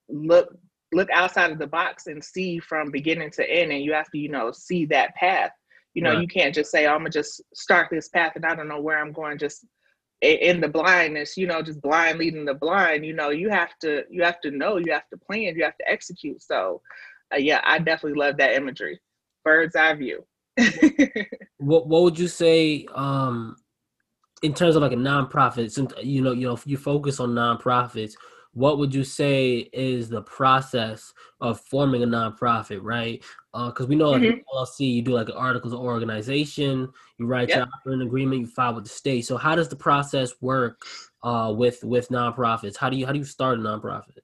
look 0.09 0.55
look 0.93 1.09
outside 1.11 1.51
of 1.51 1.59
the 1.59 1.67
box 1.67 2.07
and 2.07 2.23
see 2.23 2.59
from 2.59 2.91
beginning 2.91 3.31
to 3.31 3.49
end 3.49 3.73
and 3.73 3.83
you 3.83 3.93
have 3.93 4.11
to 4.11 4.19
you 4.19 4.29
know 4.29 4.53
see 4.53 4.85
that 4.87 5.15
path. 5.15 5.51
You 5.95 6.03
know 6.03 6.13
right. 6.13 6.21
you 6.21 6.29
can't 6.29 6.55
just 6.55 6.71
say 6.71 6.87
oh, 6.87 6.93
i'm 6.93 6.99
gonna 6.99 7.11
just 7.11 7.43
start 7.55 7.89
this 7.91 8.09
path 8.11 8.33
and 8.37 8.45
i 8.45 8.55
don't 8.55 8.69
know 8.69 8.81
where 8.83 8.99
i'm 8.99 9.13
going 9.13 9.39
just 9.39 9.67
in 10.21 10.61
the 10.61 10.69
blindness 10.69 11.37
you 11.37 11.47
know 11.47 11.63
just 11.63 11.81
blind 11.81 12.19
leading 12.19 12.45
the 12.45 12.55
blind. 12.55 13.05
You 13.05 13.15
know 13.15 13.31
you 13.31 13.49
have 13.51 13.79
to 13.81 14.05
you 14.11 14.23
have 14.23 14.41
to 14.43 14.51
know 14.51 14.77
you 14.77 14.93
have 14.93 15.09
to 15.11 15.17
plan 15.17 15.57
you 15.57 15.65
have 15.65 15.77
to 15.79 15.89
execute. 15.89 16.43
So 16.43 16.83
uh, 17.33 17.39
yeah 17.39 17.61
i 17.65 17.79
definitely 17.79 18.19
love 18.19 18.37
that 18.39 18.55
imagery. 18.55 19.01
Bird's 19.45 19.77
eye 19.77 19.95
view. 19.95 20.25
What 21.59 21.89
what 21.89 22.03
would 22.03 22.19
you 22.19 22.29
say 22.29 22.87
um 22.95 23.57
in 24.43 24.53
terms 24.55 24.77
of 24.77 24.83
like 24.83 24.93
a 24.93 24.97
nonprofit 24.97 25.71
since 25.73 25.93
you 26.03 26.21
know 26.23 26.33
you 26.33 26.47
know 26.47 26.59
you 26.65 26.77
focus 26.77 27.19
on 27.19 27.31
nonprofits 27.31 28.13
what 28.57 28.79
would 28.79 28.95
you 28.95 29.05
say 29.05 29.69
is 29.75 30.09
the 30.09 30.23
process 30.23 31.13
of 31.43 31.61
forming 31.61 32.03
a 32.03 32.07
nonprofit 32.07 32.79
right 32.81 33.23
because 33.53 33.85
uh, 33.85 33.87
we 33.87 33.97
know 33.97 34.11
like 34.11 34.23
mm-hmm. 34.23 34.57
LLC, 34.57 34.95
you 34.95 35.03
do 35.03 35.13
like 35.13 35.29
articles 35.35 35.75
of 35.75 35.81
organization, 35.81 36.89
you 37.19 37.27
write 37.27 37.51
yep. 37.51 37.59
your 37.59 37.67
operating 37.67 38.07
agreement, 38.07 38.41
you 38.41 38.47
file 38.47 38.75
with 38.75 38.85
the 38.85 38.91
state. 38.91 39.27
So 39.27 39.37
how 39.37 39.55
does 39.57 39.69
the 39.69 39.77
process 39.77 40.33
work 40.41 40.81
uh, 41.23 41.53
with 41.55 41.85
with 41.85 42.09
nonprofits? 42.09 42.79
How 42.79 42.89
do 42.89 42.97
you 42.97 43.05
how 43.05 43.13
do 43.13 43.19
you 43.19 43.27
start 43.27 43.59
a 43.59 43.63
nonprofit? 43.63 44.21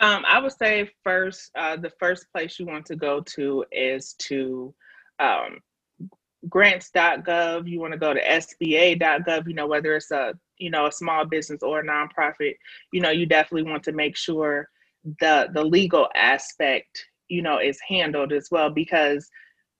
Um, 0.00 0.24
I 0.26 0.40
would 0.40 0.52
say 0.52 0.90
first, 1.04 1.50
uh, 1.54 1.76
the 1.76 1.92
first 2.00 2.24
place 2.32 2.58
you 2.58 2.64
want 2.64 2.86
to 2.86 2.96
go 2.96 3.20
to 3.34 3.66
is 3.70 4.14
to 4.20 4.74
um, 5.18 5.58
grants.gov. 6.48 7.68
You 7.68 7.80
want 7.80 7.92
to 7.92 7.98
go 7.98 8.14
to 8.14 8.20
SBA.gov. 8.22 9.46
You 9.46 9.54
know 9.54 9.66
whether 9.66 9.94
it's 9.94 10.10
a 10.10 10.32
you 10.60 10.70
know 10.70 10.86
a 10.86 10.92
small 10.92 11.24
business 11.24 11.62
or 11.62 11.80
a 11.80 11.86
nonprofit. 11.86 12.54
You 12.92 13.00
know 13.00 13.10
you 13.10 13.26
definitely 13.26 13.70
want 13.70 13.82
to 13.84 13.92
make 13.92 14.16
sure 14.16 14.68
the 15.20 15.48
the 15.52 15.64
legal 15.64 16.08
aspect 16.14 17.06
you 17.28 17.42
know 17.42 17.58
is 17.58 17.78
handled 17.88 18.32
as 18.32 18.48
well 18.50 18.70
because 18.70 19.28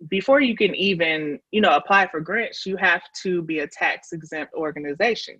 before 0.09 0.41
you 0.41 0.57
can 0.57 0.75
even 0.75 1.39
you 1.51 1.61
know 1.61 1.77
apply 1.77 2.07
for 2.07 2.21
grants 2.21 2.65
you 2.65 2.77
have 2.77 3.03
to 3.23 3.43
be 3.43 3.59
a 3.61 3.67
tax 3.67 4.13
exempt 4.13 4.53
organization 4.55 5.37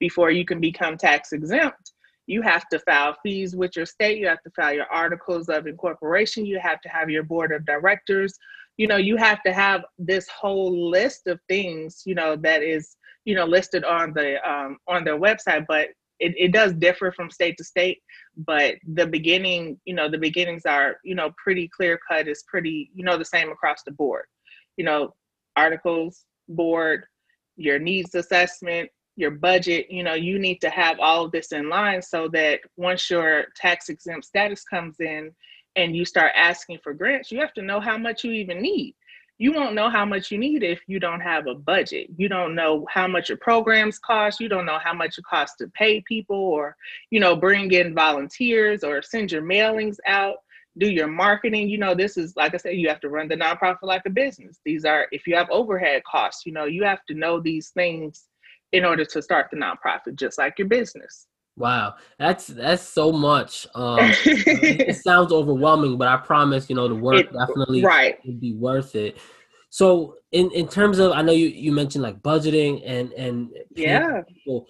before 0.00 0.30
you 0.30 0.44
can 0.44 0.60
become 0.60 0.96
tax 0.96 1.32
exempt 1.32 1.92
you 2.26 2.42
have 2.42 2.68
to 2.68 2.78
file 2.80 3.16
fees 3.22 3.54
with 3.54 3.76
your 3.76 3.86
state 3.86 4.18
you 4.18 4.26
have 4.26 4.42
to 4.42 4.50
file 4.50 4.74
your 4.74 4.86
articles 4.86 5.48
of 5.48 5.66
incorporation 5.66 6.44
you 6.44 6.58
have 6.60 6.80
to 6.80 6.88
have 6.88 7.08
your 7.08 7.22
board 7.22 7.52
of 7.52 7.64
directors 7.66 8.34
you 8.76 8.86
know 8.88 8.96
you 8.96 9.16
have 9.16 9.42
to 9.42 9.52
have 9.52 9.82
this 9.98 10.26
whole 10.28 10.90
list 10.90 11.26
of 11.28 11.38
things 11.48 12.02
you 12.04 12.14
know 12.14 12.34
that 12.34 12.62
is 12.62 12.96
you 13.24 13.34
know 13.34 13.44
listed 13.44 13.84
on 13.84 14.12
the 14.14 14.36
um, 14.48 14.78
on 14.88 15.04
their 15.04 15.18
website 15.18 15.64
but 15.68 15.88
it, 16.20 16.34
it 16.36 16.52
does 16.52 16.74
differ 16.74 17.10
from 17.10 17.30
state 17.30 17.56
to 17.56 17.64
state. 17.64 17.98
But 18.36 18.76
the 18.94 19.06
beginning 19.06 19.80
you 19.84 19.94
know 19.94 20.08
the 20.08 20.18
beginnings 20.18 20.66
are 20.66 20.96
you 21.02 21.14
know 21.14 21.30
pretty 21.42 21.68
clear 21.74 21.98
cut. 22.08 22.28
Is 22.28 22.44
pretty 22.46 22.90
you 22.94 23.04
know 23.04 23.18
the 23.18 23.24
same 23.24 23.50
across 23.50 23.82
the 23.84 23.92
board. 23.92 24.26
You 24.76 24.84
know 24.84 25.14
articles 25.56 26.24
board 26.48 27.04
your 27.56 27.78
needs 27.78 28.14
assessment 28.14 28.88
your 29.16 29.30
budget 29.32 29.90
you 29.90 30.02
know 30.02 30.14
you 30.14 30.38
need 30.38 30.60
to 30.60 30.70
have 30.70 30.98
all 31.00 31.24
of 31.24 31.32
this 31.32 31.52
in 31.52 31.68
line 31.68 32.00
so 32.00 32.28
that 32.28 32.60
once 32.76 33.10
your 33.10 33.44
tax 33.56 33.88
exempt 33.88 34.24
status 34.24 34.62
comes 34.64 34.96
in 35.00 35.30
and 35.76 35.94
you 35.94 36.04
start 36.04 36.32
asking 36.36 36.78
for 36.82 36.94
grants 36.94 37.30
you 37.30 37.38
have 37.38 37.52
to 37.52 37.62
know 37.62 37.80
how 37.80 37.98
much 37.98 38.24
you 38.24 38.30
even 38.32 38.62
need 38.62 38.94
you 39.40 39.54
won't 39.54 39.74
know 39.74 39.88
how 39.88 40.04
much 40.04 40.30
you 40.30 40.36
need 40.36 40.62
if 40.62 40.82
you 40.86 41.00
don't 41.00 41.22
have 41.22 41.46
a 41.46 41.54
budget. 41.54 42.08
You 42.18 42.28
don't 42.28 42.54
know 42.54 42.86
how 42.90 43.08
much 43.08 43.30
your 43.30 43.38
programs 43.38 43.98
cost. 43.98 44.38
You 44.38 44.50
don't 44.50 44.66
know 44.66 44.78
how 44.78 44.92
much 44.92 45.16
it 45.16 45.24
costs 45.24 45.56
to 45.56 45.68
pay 45.68 46.02
people 46.02 46.36
or, 46.36 46.76
you 47.10 47.20
know, 47.20 47.34
bring 47.34 47.72
in 47.72 47.94
volunteers 47.94 48.84
or 48.84 49.00
send 49.00 49.32
your 49.32 49.40
mailings 49.40 49.96
out, 50.06 50.36
do 50.76 50.90
your 50.90 51.06
marketing. 51.06 51.70
You 51.70 51.78
know, 51.78 51.94
this 51.94 52.18
is, 52.18 52.36
like 52.36 52.52
I 52.52 52.58
said, 52.58 52.76
you 52.76 52.90
have 52.90 53.00
to 53.00 53.08
run 53.08 53.28
the 53.28 53.34
nonprofit 53.34 53.78
like 53.80 54.02
a 54.04 54.10
business. 54.10 54.60
These 54.66 54.84
are, 54.84 55.06
if 55.10 55.26
you 55.26 55.34
have 55.36 55.48
overhead 55.50 56.02
costs, 56.04 56.44
you 56.44 56.52
know, 56.52 56.66
you 56.66 56.84
have 56.84 57.02
to 57.06 57.14
know 57.14 57.40
these 57.40 57.70
things 57.70 58.26
in 58.72 58.84
order 58.84 59.06
to 59.06 59.22
start 59.22 59.46
the 59.50 59.56
nonprofit, 59.56 60.16
just 60.16 60.36
like 60.36 60.58
your 60.58 60.68
business. 60.68 61.28
Wow, 61.56 61.96
that's 62.18 62.46
that's 62.46 62.82
so 62.82 63.12
much. 63.12 63.66
Um, 63.74 64.12
it 64.24 64.96
sounds 64.96 65.32
overwhelming, 65.32 65.98
but 65.98 66.08
I 66.08 66.16
promise, 66.16 66.70
you 66.70 66.76
know, 66.76 66.88
the 66.88 66.94
work 66.94 67.26
it, 67.26 67.32
definitely 67.32 67.84
right. 67.84 68.18
would 68.24 68.40
be 68.40 68.54
worth 68.54 68.94
it. 68.94 69.18
So, 69.68 70.16
in 70.32 70.50
in 70.52 70.68
terms 70.68 70.98
of, 70.98 71.12
I 71.12 71.22
know 71.22 71.32
you 71.32 71.48
you 71.48 71.72
mentioned 71.72 72.02
like 72.02 72.22
budgeting 72.22 72.82
and 72.86 73.12
and 73.12 73.50
yeah, 73.74 74.22
people, 74.26 74.68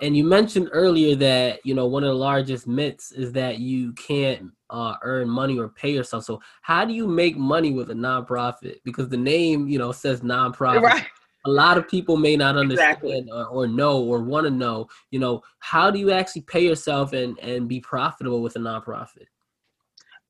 and 0.00 0.16
you 0.16 0.22
mentioned 0.22 0.68
earlier 0.72 1.16
that 1.16 1.60
you 1.64 1.74
know 1.74 1.86
one 1.86 2.04
of 2.04 2.08
the 2.08 2.14
largest 2.14 2.66
myths 2.68 3.10
is 3.10 3.32
that 3.32 3.58
you 3.58 3.92
can't 3.94 4.50
uh, 4.70 4.94
earn 5.02 5.28
money 5.28 5.58
or 5.58 5.68
pay 5.68 5.90
yourself. 5.90 6.24
So, 6.24 6.40
how 6.62 6.84
do 6.84 6.92
you 6.92 7.08
make 7.08 7.36
money 7.36 7.72
with 7.72 7.90
a 7.90 7.94
nonprofit? 7.94 8.76
Because 8.84 9.08
the 9.08 9.16
name, 9.16 9.66
you 9.68 9.78
know, 9.78 9.92
says 9.92 10.20
nonprofit. 10.20 10.82
Right 10.82 11.06
a 11.48 11.50
lot 11.50 11.78
of 11.78 11.88
people 11.88 12.16
may 12.16 12.36
not 12.36 12.56
understand 12.56 12.98
exactly. 13.02 13.26
or, 13.32 13.46
or, 13.46 13.66
know 13.66 14.02
or 14.02 14.20
want 14.20 14.44
to 14.44 14.50
know 14.50 14.86
you 15.10 15.18
know 15.18 15.42
how 15.60 15.90
do 15.90 15.98
you 15.98 16.10
actually 16.10 16.42
pay 16.42 16.60
yourself 16.60 17.12
and 17.12 17.38
and 17.38 17.68
be 17.68 17.80
profitable 17.80 18.42
with 18.42 18.56
a 18.56 18.58
nonprofit? 18.58 19.26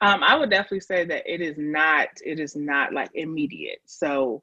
Um, 0.01 0.23
i 0.23 0.37
would 0.37 0.51
definitely 0.51 0.81
say 0.81 1.05
that 1.05 1.23
it 1.27 1.41
is 1.41 1.57
not 1.59 2.09
it 2.25 2.39
is 2.39 2.55
not 2.55 2.93
like 2.93 3.11
immediate. 3.15 3.81
So 3.87 4.43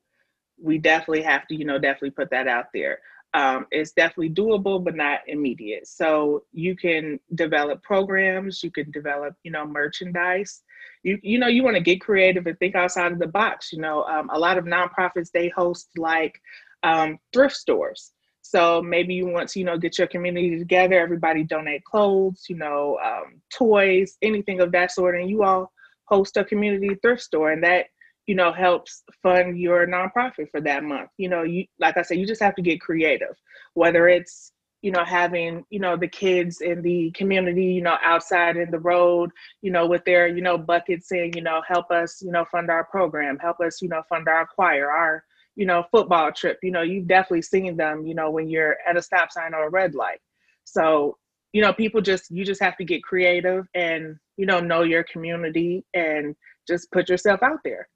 we 0.62 0.78
definitely 0.78 1.24
have 1.24 1.48
to 1.48 1.56
you 1.56 1.66
know 1.66 1.80
definitely 1.80 2.12
put 2.12 2.30
that 2.32 2.48
out 2.48 2.66
there. 2.74 3.00
Um, 3.34 3.68
it's 3.72 3.92
definitely 3.92 4.30
doable 4.30 4.84
but 4.84 4.96
not 4.96 5.20
immediate. 5.28 5.88
So 5.88 6.44
you 6.52 6.76
can 6.76 7.20
develop 7.36 7.84
programs 7.84 8.64
you 8.64 8.72
can 8.72 8.92
develop 8.92 9.36
you 9.44 9.52
know 9.52 9.66
merchandise. 9.66 10.64
You 11.04 11.20
you 11.22 11.40
know 11.40 11.48
you 11.48 11.64
want 11.64 11.76
to 11.78 11.84
get 11.84 12.02
creative 12.02 12.48
and 12.48 12.58
think 12.60 12.76
outside 12.76 13.12
of 13.12 13.20
the 13.20 13.28
box 13.28 13.72
you 13.72 13.80
know. 13.80 14.04
Um, 14.04 14.30
a 14.34 14.40
lot 14.40 14.58
of 14.58 14.66
nonprofits 14.66 15.32
they 15.32 15.50
host 15.50 15.90
like 15.98 16.42
um, 16.86 17.18
thrift 17.34 17.56
stores 17.56 18.12
so 18.42 18.82
maybe 18.82 19.14
you 19.14 19.28
want 19.28 19.50
to 19.50 19.60
you 19.60 19.66
know 19.66 19.78
get 19.78 19.98
your 19.98 20.08
community 20.08 20.58
together 20.58 21.00
everybody 21.00 21.44
donate 21.44 21.84
clothes 21.84 22.46
you 22.48 22.56
know 22.56 22.98
um, 23.04 23.42
toys 23.54 24.18
anything 24.22 24.62
of 24.62 24.72
that 24.72 24.92
sort 24.92 25.20
and 25.20 25.30
you 25.30 25.44
all 25.44 25.72
host 26.06 26.38
a 26.38 26.46
community 26.46 26.96
thrift 27.02 27.22
store 27.22 27.52
and 27.52 27.64
that 27.64 27.88
you 28.28 28.36
know 28.36 28.54
helps 28.54 29.04
fund 29.24 29.58
your 29.60 29.88
nonprofit 29.88 30.50
for 30.52 30.62
that 30.62 30.84
month 30.84 31.10
you 31.18 31.28
know 31.28 31.42
you 31.42 31.66
like 31.80 31.98
i 31.98 32.02
said 32.02 32.18
you 32.18 32.26
just 32.26 32.42
have 32.42 32.56
to 32.56 32.62
get 32.62 32.80
creative 32.80 33.36
whether 33.74 34.08
it's 34.08 34.52
you 34.86 34.92
know, 34.92 35.04
having, 35.04 35.66
you 35.72 35.80
know, 35.80 35.98
the 35.98 36.08
kids 36.08 36.62
in 36.62 36.84
the 36.84 37.10
community, 37.16 37.66
you 37.66 37.82
know, 37.82 37.98
outside 38.04 38.56
in 38.56 38.70
the 38.70 38.78
road, 38.78 39.32
you 39.64 39.72
know, 39.72 39.88
with 39.88 40.06
their, 40.06 40.28
you 40.28 40.44
know, 40.44 40.60
buckets 40.60 41.10
saying, 41.10 41.34
you 41.36 41.42
know, 41.42 41.60
help 41.68 41.90
us, 41.90 42.22
you 42.22 42.30
know, 42.30 42.46
fund 42.52 42.70
our 42.70 42.84
program, 42.84 43.40
help 43.40 43.60
us, 43.62 43.82
you 43.82 43.90
know, 43.90 44.04
fund 44.08 44.28
our 44.28 44.46
choir, 44.46 44.92
our, 44.92 45.24
you 45.56 45.66
know, 45.66 45.86
football 45.92 46.32
trip. 46.32 46.60
You 46.62 46.72
know, 46.72 46.82
you've 46.82 47.08
definitely 47.08 47.42
seen 47.42 47.78
them, 47.78 48.06
you 48.06 48.16
know, 48.16 48.30
when 48.30 48.50
you're 48.50 48.78
at 48.88 48.98
a 48.98 49.02
stop 49.02 49.32
sign 49.32 49.54
or 49.54 49.68
a 49.68 49.70
red 49.70 49.96
light. 49.96 50.20
So, 50.64 51.18
you 51.54 51.62
know, 51.62 51.74
people 51.74 52.02
just, 52.02 52.30
you 52.30 52.44
just 52.44 52.62
have 52.62 52.78
to 52.78 52.84
get 52.84 53.04
creative 53.04 53.68
and, 53.74 54.18
you 54.38 54.46
know, 54.46 54.60
know 54.60 54.84
your 54.84 55.04
community 55.04 55.86
and 55.94 56.36
just 56.68 56.92
put 56.92 57.10
yourself 57.10 57.42
out 57.44 57.60
there. 57.64 57.88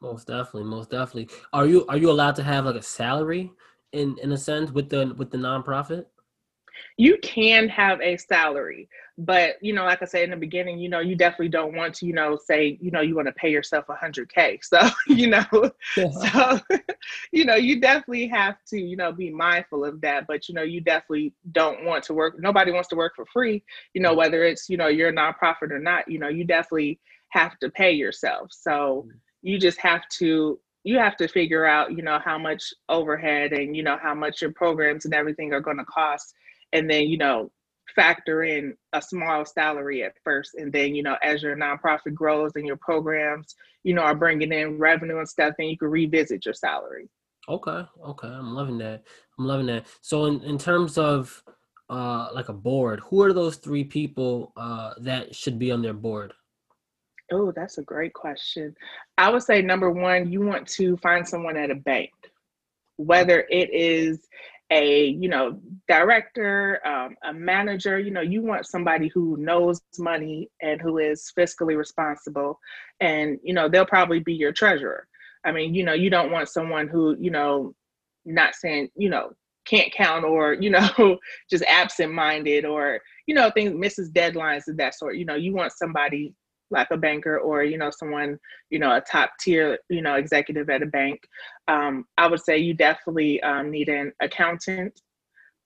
Most 0.00 0.28
definitely, 0.28 0.64
most 0.64 0.90
definitely. 0.90 1.28
Are 1.52 1.66
you 1.66 1.84
are 1.88 1.96
you 1.96 2.10
allowed 2.10 2.36
to 2.36 2.44
have 2.44 2.66
like 2.66 2.76
a 2.76 2.82
salary 2.82 3.50
in 3.92 4.16
in 4.22 4.30
a 4.30 4.36
sense 4.36 4.70
with 4.70 4.88
the 4.90 5.12
with 5.16 5.30
the 5.30 5.38
nonprofit? 5.38 6.04
You 6.96 7.18
can 7.22 7.68
have 7.68 8.00
a 8.00 8.16
salary 8.16 8.88
but 9.18 9.56
you 9.60 9.72
know 9.72 9.84
like 9.84 10.00
i 10.00 10.04
said 10.04 10.22
in 10.22 10.30
the 10.30 10.36
beginning 10.36 10.78
you 10.78 10.88
know 10.88 11.00
you 11.00 11.16
definitely 11.16 11.48
don't 11.48 11.74
want 11.74 11.92
to 11.92 12.06
you 12.06 12.12
know 12.12 12.38
say 12.42 12.78
you 12.80 12.90
know 12.90 13.00
you 13.00 13.16
want 13.16 13.26
to 13.26 13.32
pay 13.32 13.50
yourself 13.50 13.84
a 13.88 13.94
100k 13.94 14.58
so 14.62 14.78
you 15.08 15.26
know 15.26 15.44
yeah. 15.96 16.10
so 16.10 16.60
you 17.32 17.44
know 17.44 17.56
you 17.56 17.80
definitely 17.80 18.28
have 18.28 18.56
to 18.64 18.78
you 18.78 18.96
know 18.96 19.10
be 19.10 19.30
mindful 19.30 19.84
of 19.84 20.00
that 20.00 20.26
but 20.28 20.48
you 20.48 20.54
know 20.54 20.62
you 20.62 20.80
definitely 20.80 21.32
don't 21.52 21.84
want 21.84 22.04
to 22.04 22.14
work 22.14 22.38
nobody 22.38 22.70
wants 22.70 22.88
to 22.88 22.96
work 22.96 23.14
for 23.16 23.26
free 23.26 23.62
you 23.92 24.00
know 24.00 24.14
whether 24.14 24.44
it's 24.44 24.68
you 24.68 24.76
know 24.76 24.86
you're 24.86 25.08
a 25.08 25.12
nonprofit 25.12 25.72
or 25.72 25.80
not 25.80 26.08
you 26.08 26.18
know 26.18 26.28
you 26.28 26.44
definitely 26.44 27.00
have 27.30 27.58
to 27.58 27.68
pay 27.70 27.90
yourself 27.90 28.48
so 28.52 29.04
mm. 29.08 29.12
you 29.42 29.58
just 29.58 29.78
have 29.78 30.08
to 30.08 30.58
you 30.84 30.96
have 30.96 31.16
to 31.16 31.28
figure 31.28 31.66
out 31.66 31.92
you 31.92 32.02
know 32.02 32.18
how 32.24 32.38
much 32.38 32.72
overhead 32.88 33.52
and 33.52 33.76
you 33.76 33.82
know 33.82 33.98
how 34.00 34.14
much 34.14 34.40
your 34.40 34.52
programs 34.52 35.04
and 35.04 35.12
everything 35.12 35.52
are 35.52 35.60
going 35.60 35.76
to 35.76 35.84
cost 35.84 36.34
and 36.72 36.88
then 36.90 37.08
you 37.08 37.18
know 37.18 37.50
factor 37.94 38.44
in 38.44 38.76
a 38.92 39.02
small 39.02 39.44
salary 39.44 40.04
at 40.04 40.14
first. 40.22 40.54
And 40.54 40.72
then 40.72 40.94
you 40.94 41.02
know 41.02 41.16
as 41.22 41.42
your 41.42 41.56
nonprofit 41.56 42.14
grows 42.14 42.52
and 42.54 42.66
your 42.66 42.76
programs 42.76 43.54
you 43.82 43.94
know 43.94 44.02
are 44.02 44.14
bringing 44.14 44.52
in 44.52 44.78
revenue 44.78 45.18
and 45.18 45.28
stuff 45.28 45.54
then 45.58 45.68
you 45.68 45.78
can 45.78 45.88
revisit 45.88 46.44
your 46.44 46.54
salary. 46.54 47.08
Okay 47.48 47.82
okay. 48.06 48.28
I'm 48.28 48.54
loving 48.54 48.78
that. 48.78 49.04
I'm 49.38 49.46
loving 49.46 49.66
that. 49.66 49.86
So 50.00 50.26
in, 50.26 50.40
in 50.42 50.58
terms 50.58 50.98
of 50.98 51.42
uh 51.90 52.28
like 52.34 52.50
a 52.50 52.54
board 52.54 53.00
who 53.00 53.22
are 53.22 53.32
those 53.32 53.56
three 53.56 53.84
people 53.84 54.52
uh 54.56 54.92
that 54.98 55.34
should 55.34 55.58
be 55.58 55.72
on 55.72 55.82
their 55.82 55.94
board? 55.94 56.32
Oh 57.32 57.52
that's 57.52 57.78
a 57.78 57.82
great 57.82 58.12
question. 58.12 58.76
I 59.16 59.30
would 59.30 59.42
say 59.42 59.62
number 59.62 59.90
one 59.90 60.30
you 60.30 60.40
want 60.40 60.68
to 60.68 60.96
find 60.98 61.26
someone 61.26 61.56
at 61.56 61.70
a 61.70 61.74
bank. 61.74 62.10
Whether 62.96 63.46
it 63.48 63.70
is 63.72 64.20
a 64.70 65.06
you 65.18 65.28
know 65.28 65.58
director 65.88 66.80
um, 66.86 67.16
a 67.24 67.32
manager 67.32 67.98
you 67.98 68.10
know 68.10 68.20
you 68.20 68.42
want 68.42 68.66
somebody 68.66 69.08
who 69.08 69.36
knows 69.38 69.80
money 69.98 70.50
and 70.60 70.80
who 70.80 70.98
is 70.98 71.32
fiscally 71.38 71.76
responsible 71.76 72.58
and 73.00 73.38
you 73.42 73.54
know 73.54 73.68
they'll 73.68 73.86
probably 73.86 74.20
be 74.20 74.34
your 74.34 74.52
treasurer. 74.52 75.06
I 75.44 75.52
mean 75.52 75.74
you 75.74 75.84
know 75.84 75.94
you 75.94 76.10
don't 76.10 76.30
want 76.32 76.48
someone 76.48 76.88
who 76.88 77.16
you 77.18 77.30
know 77.30 77.74
not 78.24 78.54
saying 78.54 78.90
you 78.96 79.08
know 79.08 79.32
can't 79.64 79.92
count 79.92 80.24
or 80.24 80.54
you 80.54 80.70
know 80.70 81.18
just 81.50 81.64
absent 81.64 82.12
minded 82.12 82.64
or 82.64 83.00
you 83.26 83.34
know 83.34 83.50
things 83.50 83.72
misses 83.74 84.10
deadlines 84.10 84.68
of 84.68 84.76
that 84.78 84.94
sort. 84.94 85.16
You 85.16 85.24
know 85.24 85.34
you 85.34 85.54
want 85.54 85.72
somebody 85.72 86.34
like 86.70 86.88
a 86.90 86.96
banker 86.96 87.38
or 87.38 87.62
you 87.62 87.78
know 87.78 87.90
someone 87.90 88.38
you 88.70 88.78
know 88.78 88.94
a 88.96 89.00
top 89.00 89.30
tier 89.40 89.78
you 89.88 90.02
know 90.02 90.14
executive 90.14 90.68
at 90.70 90.82
a 90.82 90.86
bank 90.86 91.20
um, 91.68 92.04
i 92.16 92.26
would 92.26 92.40
say 92.40 92.58
you 92.58 92.74
definitely 92.74 93.42
um, 93.42 93.70
need 93.70 93.88
an 93.88 94.12
accountant. 94.20 95.00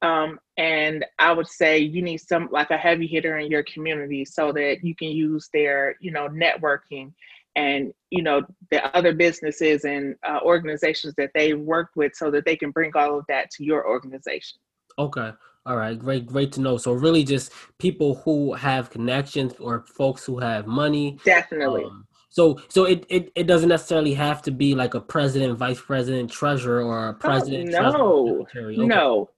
Um, 0.03 0.41
and 0.57 1.05
i 1.19 1.33
would 1.33 1.47
say 1.47 1.79
you 1.79 2.03
need 2.03 2.19
some 2.19 2.49
like 2.51 2.71
a 2.71 2.77
heavy 2.77 3.07
hitter 3.07 3.39
in 3.39 3.51
your 3.51 3.63
community 3.65 4.25
so 4.25 4.53
that 4.53 4.79
you 4.83 4.95
can 4.95 5.09
use 5.09 5.49
their 5.53 5.97
you 6.01 6.11
know 6.11 6.29
networking 6.29 7.13
and 7.55 7.93
you 8.11 8.23
know 8.23 8.43
the 8.71 8.85
other 8.97 9.13
businesses 9.13 9.85
and 9.85 10.17
uh, 10.27 10.41
organizations 10.43 11.15
that 11.19 11.31
they 11.35 11.55
worked 11.55 11.97
with 11.97 12.15
so 12.15 12.31
that 12.31 12.45
they 12.45 12.57
can 12.57 12.71
bring 12.71 12.91
all 12.97 13.19
of 13.19 13.27
that 13.29 13.51
to 13.51 13.65
your 13.65 13.87
organization. 13.87 14.59
Okay 14.99 15.31
all 15.65 15.77
right, 15.77 15.97
great, 15.97 16.27
great 16.27 16.51
to 16.53 16.61
know. 16.61 16.77
So 16.77 16.93
really, 16.93 17.23
just 17.23 17.53
people 17.79 18.17
who 18.17 18.53
have 18.55 18.91
connections 18.91 19.55
or 19.61 19.85
folks 19.87 20.25
who 20.25 20.39
have 20.41 20.67
money. 20.67 21.19
Definitely. 21.25 21.85
Um, 21.85 22.07
so, 22.31 22.59
so 22.69 22.85
it, 22.85 23.07
it 23.09 23.31
it 23.37 23.47
doesn't 23.47 23.69
necessarily 23.69 24.15
have 24.15 24.43
to 24.43 24.51
be 24.51 24.75
like 24.75 24.95
a 24.95 25.01
president, 25.01 25.59
vice 25.59 25.81
president, 25.81 26.31
treasurer, 26.31 26.83
or 26.83 27.09
a 27.09 27.11
oh, 27.11 27.15
president. 27.15 27.75
Oh, 27.75 28.47
no, 28.55 28.61
okay. 28.61 28.77
no, 28.77 29.31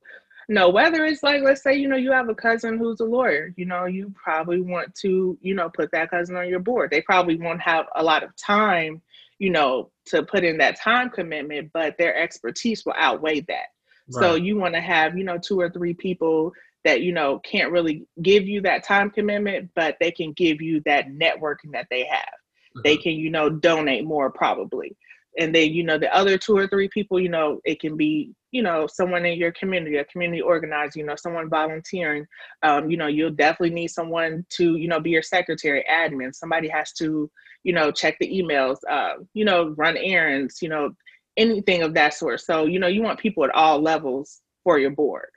no. 0.49 0.71
Whether 0.71 1.05
it's 1.05 1.23
like, 1.23 1.43
let's 1.43 1.63
say, 1.63 1.75
you 1.75 1.89
know, 1.89 1.97
you 1.97 2.13
have 2.13 2.31
a 2.31 2.35
cousin 2.35 2.79
who's 2.79 3.01
a 3.01 3.05
lawyer. 3.05 3.53
You 3.57 3.67
know, 3.67 3.85
you 3.85 4.15
probably 4.15 4.63
want 4.63 4.95
to, 5.03 5.37
you 5.43 5.55
know, 5.55 5.69
put 5.69 5.91
that 5.93 6.11
cousin 6.11 6.37
on 6.37 6.49
your 6.49 6.61
board. 6.61 6.91
They 6.91 7.03
probably 7.03 7.37
won't 7.37 7.61
have 7.61 7.87
a 7.97 8.03
lot 8.03 8.23
of 8.23 8.35
time, 8.37 9.03
you 9.39 9.51
know, 9.51 9.91
to 10.07 10.23
put 10.23 10.45
in 10.45 10.57
that 10.59 10.81
time 10.81 11.11
commitment, 11.11 11.71
but 11.75 11.99
their 11.99 12.17
expertise 12.17 12.87
will 12.87 12.95
outweigh 12.97 13.41
that. 13.41 13.74
Right. 14.13 14.23
So 14.23 14.35
you 14.35 14.57
want 14.57 14.75
to 14.75 14.81
have, 14.81 15.17
you 15.17 15.25
know, 15.25 15.39
two 15.39 15.59
or 15.59 15.71
three 15.71 15.95
people 15.95 16.53
that, 16.85 17.01
you 17.01 17.13
know, 17.13 17.39
can't 17.41 17.73
really 17.73 18.07
give 18.23 18.47
you 18.47 18.61
that 18.63 18.85
time 18.85 19.11
commitment, 19.11 19.71
but 19.75 19.97
they 20.01 20.11
can 20.11 20.33
give 20.33 20.61
you 20.61 20.83
that 20.85 21.09
networking 21.09 21.73
that 21.73 21.87
they 21.91 22.05
have. 22.05 22.21
Mm-hmm. 22.21 22.81
They 22.85 22.97
can, 22.97 23.13
you 23.13 23.31
know, 23.31 23.49
donate 23.49 24.05
more 24.05 24.31
probably. 24.31 24.97
And 25.39 25.55
then, 25.55 25.73
you 25.73 25.83
know, 25.83 25.99
the 25.99 26.15
other 26.15 26.39
two 26.39 26.57
or 26.57 26.69
three 26.69 26.89
people, 26.89 27.19
you 27.19 27.29
know, 27.29 27.61
it 27.65 27.81
can 27.81 27.97
be, 27.97 28.33
you 28.53 28.63
know, 28.63 28.87
someone 28.87 29.25
in 29.25 29.37
your 29.37 29.51
community, 29.53 29.97
a 29.97 30.05
community 30.05 30.41
organizer, 30.41 31.01
you 31.01 31.05
know, 31.05 31.17
someone 31.17 31.49
volunteering. 31.49 32.25
Um, 32.63 32.89
you 32.89 32.97
know, 32.97 33.09
you'll 33.09 33.31
definitely 33.31 33.75
need 33.75 33.89
someone 33.89 34.47
to, 34.51 34.77
you 34.77 34.87
know, 34.87 35.01
be 35.01 35.11
your 35.11 35.23
secretary, 35.23 35.85
admin. 35.91 36.33
Somebody 36.33 36.69
has 36.69 36.93
to, 36.93 37.29
you 37.65 37.73
know, 37.73 37.91
check 37.91 38.17
the 38.21 38.31
emails, 38.31 38.77
uh, 38.89 39.15
you 39.33 39.45
know, 39.45 39.71
run 39.71 39.97
errands, 39.97 40.63
you 40.63 40.69
know, 40.69 40.95
anything 41.37 41.83
of 41.83 41.95
that 41.95 42.15
sort. 42.15 42.41
So, 42.41 42.67
you 42.67 42.79
know, 42.79 42.87
you 42.87 43.03
want 43.03 43.19
people 43.19 43.45
at 43.45 43.51
all 43.55 43.81
levels 43.81 44.43
for 44.63 44.79
your 44.79 44.91
board. 44.91 45.29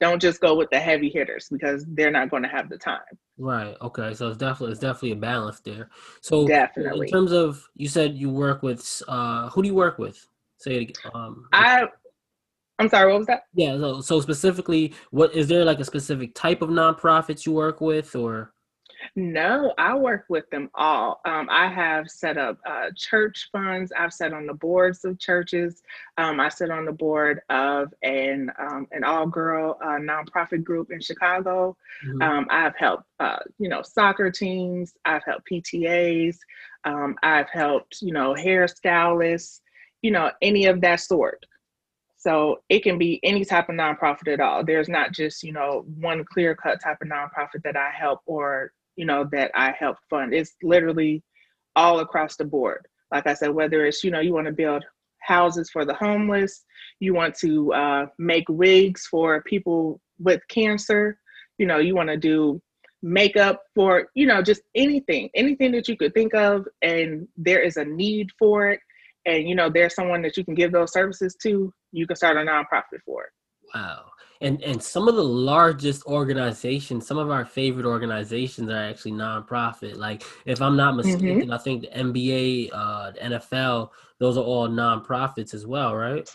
Don't 0.00 0.20
just 0.20 0.40
go 0.40 0.56
with 0.56 0.68
the 0.70 0.80
heavy 0.80 1.08
hitters 1.08 1.48
because 1.50 1.84
they're 1.88 2.10
not 2.10 2.28
going 2.28 2.42
to 2.42 2.48
have 2.48 2.68
the 2.68 2.76
time. 2.76 3.00
Right. 3.38 3.76
Okay. 3.80 4.14
So 4.14 4.28
it's 4.28 4.36
definitely 4.36 4.72
it's 4.72 4.80
definitely 4.80 5.12
a 5.12 5.16
balance 5.16 5.60
there. 5.60 5.90
So 6.20 6.46
definitely 6.46 7.06
in 7.06 7.12
terms 7.12 7.32
of 7.32 7.68
you 7.76 7.88
said 7.88 8.14
you 8.14 8.28
work 8.28 8.62
with 8.62 9.02
uh 9.06 9.48
who 9.50 9.62
do 9.62 9.68
you 9.68 9.74
work 9.74 9.98
with? 9.98 10.26
Say 10.58 10.74
it 10.74 10.82
again. 10.82 11.12
Um, 11.14 11.46
I 11.52 11.84
I'm 12.78 12.88
sorry, 12.88 13.12
what 13.12 13.18
was 13.18 13.26
that? 13.28 13.44
Yeah, 13.54 13.76
so 13.78 14.00
so 14.00 14.20
specifically 14.20 14.92
what 15.10 15.34
is 15.34 15.46
there 15.46 15.64
like 15.64 15.78
a 15.78 15.84
specific 15.84 16.34
type 16.34 16.62
of 16.62 16.68
nonprofits 16.68 17.46
you 17.46 17.52
work 17.52 17.80
with 17.80 18.16
or 18.16 18.52
no, 19.14 19.74
I 19.78 19.94
work 19.94 20.24
with 20.28 20.48
them 20.50 20.70
all. 20.74 21.20
Um, 21.24 21.48
I 21.50 21.68
have 21.68 22.10
set 22.10 22.38
up 22.38 22.58
uh, 22.66 22.90
church 22.96 23.48
funds. 23.52 23.92
I've 23.96 24.12
sat 24.12 24.32
on 24.32 24.46
the 24.46 24.54
boards 24.54 25.04
of 25.04 25.18
churches. 25.18 25.82
Um, 26.18 26.40
I 26.40 26.48
sit 26.48 26.70
on 26.70 26.84
the 26.84 26.92
board 26.92 27.40
of 27.50 27.92
an 28.02 28.50
um, 28.58 28.86
an 28.92 29.04
all 29.04 29.26
girl 29.26 29.78
uh, 29.82 29.98
nonprofit 29.98 30.64
group 30.64 30.90
in 30.90 31.00
Chicago. 31.00 31.76
Mm-hmm. 32.06 32.22
Um, 32.22 32.46
I've 32.50 32.76
helped 32.76 33.04
uh, 33.20 33.40
you 33.58 33.68
know 33.68 33.82
soccer 33.82 34.30
teams. 34.30 34.94
I've 35.04 35.24
helped 35.24 35.48
PTAs. 35.50 36.38
Um, 36.84 37.16
I've 37.22 37.50
helped 37.50 38.02
you 38.02 38.12
know 38.12 38.34
hair 38.34 38.68
stylists. 38.68 39.60
You 40.02 40.10
know 40.10 40.30
any 40.40 40.66
of 40.66 40.80
that 40.80 41.00
sort. 41.00 41.44
So 42.22 42.62
it 42.68 42.84
can 42.84 42.98
be 42.98 43.18
any 43.24 43.44
type 43.44 43.68
of 43.68 43.74
nonprofit 43.74 44.32
at 44.32 44.38
all. 44.38 44.64
There's 44.64 44.88
not 44.88 45.10
just, 45.10 45.42
you 45.42 45.50
know, 45.50 45.84
one 45.98 46.24
clear 46.24 46.54
cut 46.54 46.80
type 46.80 46.98
of 47.02 47.08
nonprofit 47.08 47.64
that 47.64 47.76
I 47.76 47.90
help 47.90 48.20
or 48.26 48.70
you 48.96 49.06
know, 49.06 49.28
that 49.32 49.50
I 49.54 49.72
help 49.78 49.96
fund. 50.10 50.34
It's 50.34 50.54
literally 50.62 51.22
all 51.76 52.00
across 52.00 52.36
the 52.36 52.44
board. 52.44 52.86
Like 53.10 53.26
I 53.26 53.34
said, 53.34 53.50
whether 53.50 53.86
it's, 53.86 54.02
you 54.04 54.10
know, 54.10 54.20
you 54.20 54.32
want 54.32 54.46
to 54.46 54.52
build 54.52 54.84
houses 55.20 55.70
for 55.70 55.84
the 55.84 55.94
homeless, 55.94 56.64
you 57.00 57.14
want 57.14 57.34
to 57.36 57.72
uh, 57.72 58.06
make 58.18 58.48
wigs 58.48 59.06
for 59.10 59.42
people 59.42 60.00
with 60.18 60.40
cancer, 60.48 61.18
you 61.58 61.66
know, 61.66 61.78
you 61.78 61.94
want 61.94 62.08
to 62.08 62.16
do 62.16 62.60
makeup 63.02 63.62
for, 63.74 64.08
you 64.14 64.26
know, 64.26 64.42
just 64.42 64.62
anything, 64.74 65.28
anything 65.34 65.72
that 65.72 65.88
you 65.88 65.96
could 65.96 66.14
think 66.14 66.34
of, 66.34 66.66
and 66.82 67.26
there 67.36 67.60
is 67.60 67.76
a 67.76 67.84
need 67.84 68.30
for 68.38 68.70
it, 68.70 68.80
and 69.26 69.48
you 69.48 69.54
know, 69.54 69.70
there's 69.70 69.94
someone 69.94 70.22
that 70.22 70.36
you 70.36 70.44
can 70.44 70.54
give 70.54 70.72
those 70.72 70.92
services 70.92 71.36
to, 71.42 71.72
you 71.92 72.06
can 72.06 72.16
start 72.16 72.36
a 72.36 72.40
nonprofit 72.40 73.00
for 73.04 73.24
it. 73.24 73.30
Wow 73.74 74.04
and 74.42 74.62
and 74.62 74.82
some 74.82 75.08
of 75.08 75.14
the 75.14 75.24
largest 75.24 76.04
organizations 76.06 77.06
some 77.06 77.18
of 77.18 77.30
our 77.30 77.44
favorite 77.44 77.86
organizations 77.86 78.70
are 78.70 78.76
actually 78.76 79.12
nonprofit 79.12 79.96
like 79.96 80.24
if 80.44 80.60
i'm 80.60 80.76
not 80.76 80.94
mm-hmm. 80.94 81.08
mistaken 81.08 81.40
mm-hmm. 81.42 81.52
i 81.52 81.58
think 81.58 81.82
the 81.82 81.88
nba 81.88 82.70
uh 82.72 83.10
the 83.12 83.18
nfl 83.20 83.90
those 84.18 84.36
are 84.36 84.44
all 84.44 84.68
nonprofits 84.68 85.54
as 85.54 85.66
well 85.66 85.94
right 85.94 86.28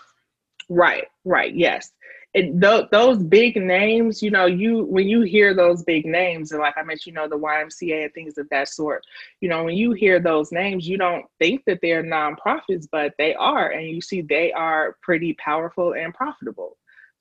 right 0.70 1.06
right 1.26 1.54
yes 1.56 1.92
and 2.36 2.62
th- 2.62 2.86
those 2.92 3.24
big 3.24 3.56
names 3.56 4.22
you 4.22 4.30
know 4.30 4.46
you 4.46 4.84
when 4.86 5.08
you 5.08 5.22
hear 5.22 5.54
those 5.54 5.84
big 5.84 6.06
names 6.06 6.52
and 6.52 6.62
like 6.62 6.78
i 6.78 6.84
mentioned 6.84 7.08
you 7.08 7.14
know 7.14 7.28
the 7.28 7.38
ymca 7.38 8.04
and 8.04 8.14
things 8.14 8.38
of 8.38 8.48
that 8.50 8.68
sort 8.68 9.04
you 9.42 9.48
know 9.48 9.64
when 9.64 9.76
you 9.76 9.94
hear 9.94 10.20
those 10.20 10.52
names 10.52 10.88
you 10.88 10.98
don't 10.98 11.26
think 11.40 11.64
that 11.66 11.80
they're 11.82 12.04
nonprofits 12.04 12.88
but 12.92 13.14
they 13.18 13.34
are 13.36 13.72
and 13.72 13.88
you 13.88 14.02
see 14.02 14.22
they 14.22 14.52
are 14.52 14.98
pretty 15.02 15.34
powerful 15.34 15.94
and 15.94 16.14
profitable 16.14 16.78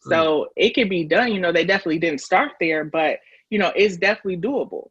so 0.09 0.49
it 0.57 0.75
can 0.75 0.89
be 0.89 1.05
done. 1.05 1.33
You 1.33 1.41
know, 1.41 1.53
they 1.53 1.65
definitely 1.65 1.99
didn't 1.99 2.21
start 2.21 2.53
there, 2.61 2.85
but 2.85 3.19
you 3.51 3.59
know, 3.59 3.73
it's 3.77 3.97
definitely 3.97 4.39
doable. 4.39 4.89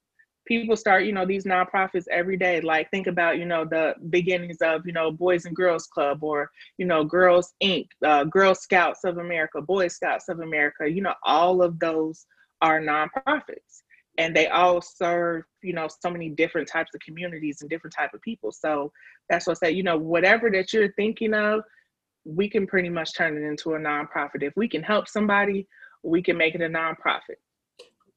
People 0.47 0.75
start, 0.75 1.06
you 1.06 1.12
know, 1.12 1.25
these 1.25 1.43
nonprofits 1.43 2.06
every 2.12 2.38
day. 2.38 2.62
Like 2.62 2.91
think 2.91 3.08
about, 3.08 3.39
you 3.39 3.45
know, 3.45 3.65
the 3.65 3.95
beginnings 4.10 4.58
of, 4.62 4.86
you 4.86 4.93
know, 4.93 5.12
Boys 5.12 5.45
and 5.45 5.56
Girls 5.56 5.88
Club 5.88 6.23
or, 6.23 6.51
you 6.78 6.86
know, 6.86 7.04
Girls 7.04 7.54
Inc., 7.63 7.88
uh, 8.06 8.25
Girl 8.25 8.54
Scouts 8.54 9.04
of 9.06 9.17
America, 9.17 9.60
Boy 9.60 9.88
Scouts 9.88 10.30
of 10.30 10.41
America. 10.41 10.88
You 10.89 11.01
know, 11.01 11.15
all 11.23 11.63
of 11.63 11.80
those 11.80 12.28
are 12.62 12.80
nonprofits 12.80 13.82
and 14.17 14.36
they 14.36 14.47
all 14.47 14.82
serve 14.82 15.43
you 15.62 15.73
know 15.73 15.88
so 15.88 16.10
many 16.10 16.30
different 16.30 16.67
types 16.67 16.93
of 16.93 17.01
communities 17.01 17.62
and 17.62 17.69
different 17.69 17.95
type 17.95 18.13
of 18.13 18.21
people 18.21 18.51
so 18.51 18.91
that's 19.30 19.47
what 19.47 19.58
i 19.62 19.67
say 19.67 19.71
you 19.71 19.84
know 19.84 19.97
whatever 19.97 20.49
that 20.49 20.71
you're 20.73 20.91
thinking 20.93 21.34
of 21.34 21.62
we 22.26 22.50
can 22.50 22.68
pretty 22.68 22.90
much 22.90 23.16
turn 23.16 23.38
it 23.38 23.48
into 23.48 23.76
a 23.76 23.80
nonprofit. 23.80 24.42
If 24.42 24.54
we 24.56 24.68
can 24.68 24.84
help 24.84 25.08
somebody, 25.08 25.68
we 26.04 26.22
can 26.22 26.38
make 26.38 26.56
it 26.56 26.62
a 26.62 26.68
nonprofit. 26.70 27.38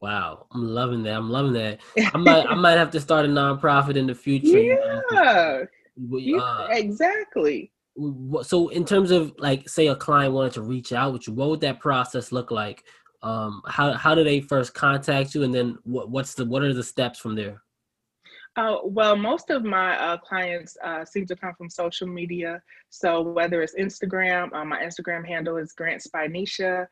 Wow, 0.00 0.46
I'm 0.52 0.66
loving 0.66 1.02
that. 1.04 1.16
I'm 1.16 1.30
loving 1.30 1.52
that. 1.54 1.80
I 2.14 2.18
might 2.18 2.46
I 2.46 2.54
might 2.54 2.78
have 2.78 2.90
to 2.92 3.00
start 3.00 3.26
a 3.26 3.28
nonprofit 3.28 3.96
in 3.96 4.06
the 4.06 4.14
future. 4.14 4.60
Yeah, 4.60 5.64
uh, 6.40 6.68
exactly. 6.70 7.72
So, 8.42 8.68
in 8.68 8.84
terms 8.84 9.10
of 9.10 9.34
like, 9.38 9.68
say 9.68 9.88
a 9.88 9.96
client 9.96 10.32
wanted 10.32 10.52
to 10.52 10.62
reach 10.62 10.92
out 10.92 11.12
with 11.12 11.26
you, 11.26 11.34
what 11.34 11.48
would 11.48 11.60
that 11.62 11.80
process 11.80 12.30
look 12.30 12.50
like? 12.50 12.84
Um, 13.22 13.62
how 13.66 13.92
how 13.94 14.14
do 14.14 14.22
they 14.22 14.40
first 14.40 14.74
contact 14.74 15.34
you, 15.34 15.42
and 15.42 15.52
then 15.52 15.78
what, 15.82 16.08
what's 16.10 16.34
the 16.34 16.44
what 16.44 16.62
are 16.62 16.72
the 16.72 16.84
steps 16.84 17.18
from 17.18 17.34
there? 17.34 17.62
Uh, 18.58 18.78
well, 18.82 19.14
most 19.14 19.50
of 19.50 19.62
my 19.62 19.96
uh, 19.96 20.16
clients 20.16 20.76
uh, 20.82 21.04
seem 21.04 21.24
to 21.24 21.36
come 21.36 21.54
from 21.54 21.70
social 21.70 22.08
media. 22.08 22.60
So 22.90 23.22
whether 23.22 23.62
it's 23.62 23.76
Instagram, 23.76 24.52
uh, 24.52 24.64
my 24.64 24.82
Instagram 24.82 25.24
handle 25.24 25.58
is 25.58 25.72
Grants 25.74 26.08
by 26.08 26.26
Nisha, 26.26 26.88